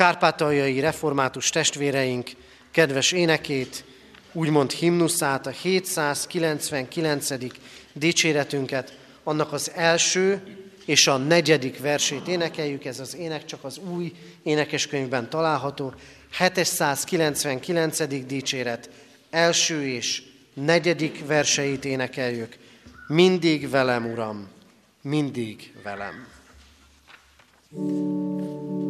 kárpátaljai 0.00 0.80
református 0.80 1.50
testvéreink 1.50 2.30
kedves 2.70 3.12
énekét, 3.12 3.84
úgymond 4.32 4.70
himnuszát, 4.70 5.46
a 5.46 5.50
799. 5.50 7.28
dicséretünket, 7.92 8.98
annak 9.22 9.52
az 9.52 9.70
első 9.74 10.42
és 10.84 11.06
a 11.06 11.16
negyedik 11.16 11.78
versét 11.80 12.28
énekeljük, 12.28 12.84
ez 12.84 13.00
az 13.00 13.16
ének 13.16 13.44
csak 13.44 13.64
az 13.64 13.78
új 13.78 14.12
énekeskönyvben 14.42 15.30
található, 15.30 15.94
799. 16.38 18.26
dicséret, 18.26 18.90
első 19.30 19.86
és 19.86 20.22
negyedik 20.54 21.26
verseit 21.26 21.84
énekeljük. 21.84 22.56
Mindig 23.06 23.70
velem, 23.70 24.10
Uram, 24.12 24.48
mindig 25.02 25.72
velem. 25.82 26.28
thank 27.72 27.90
you 27.90 28.89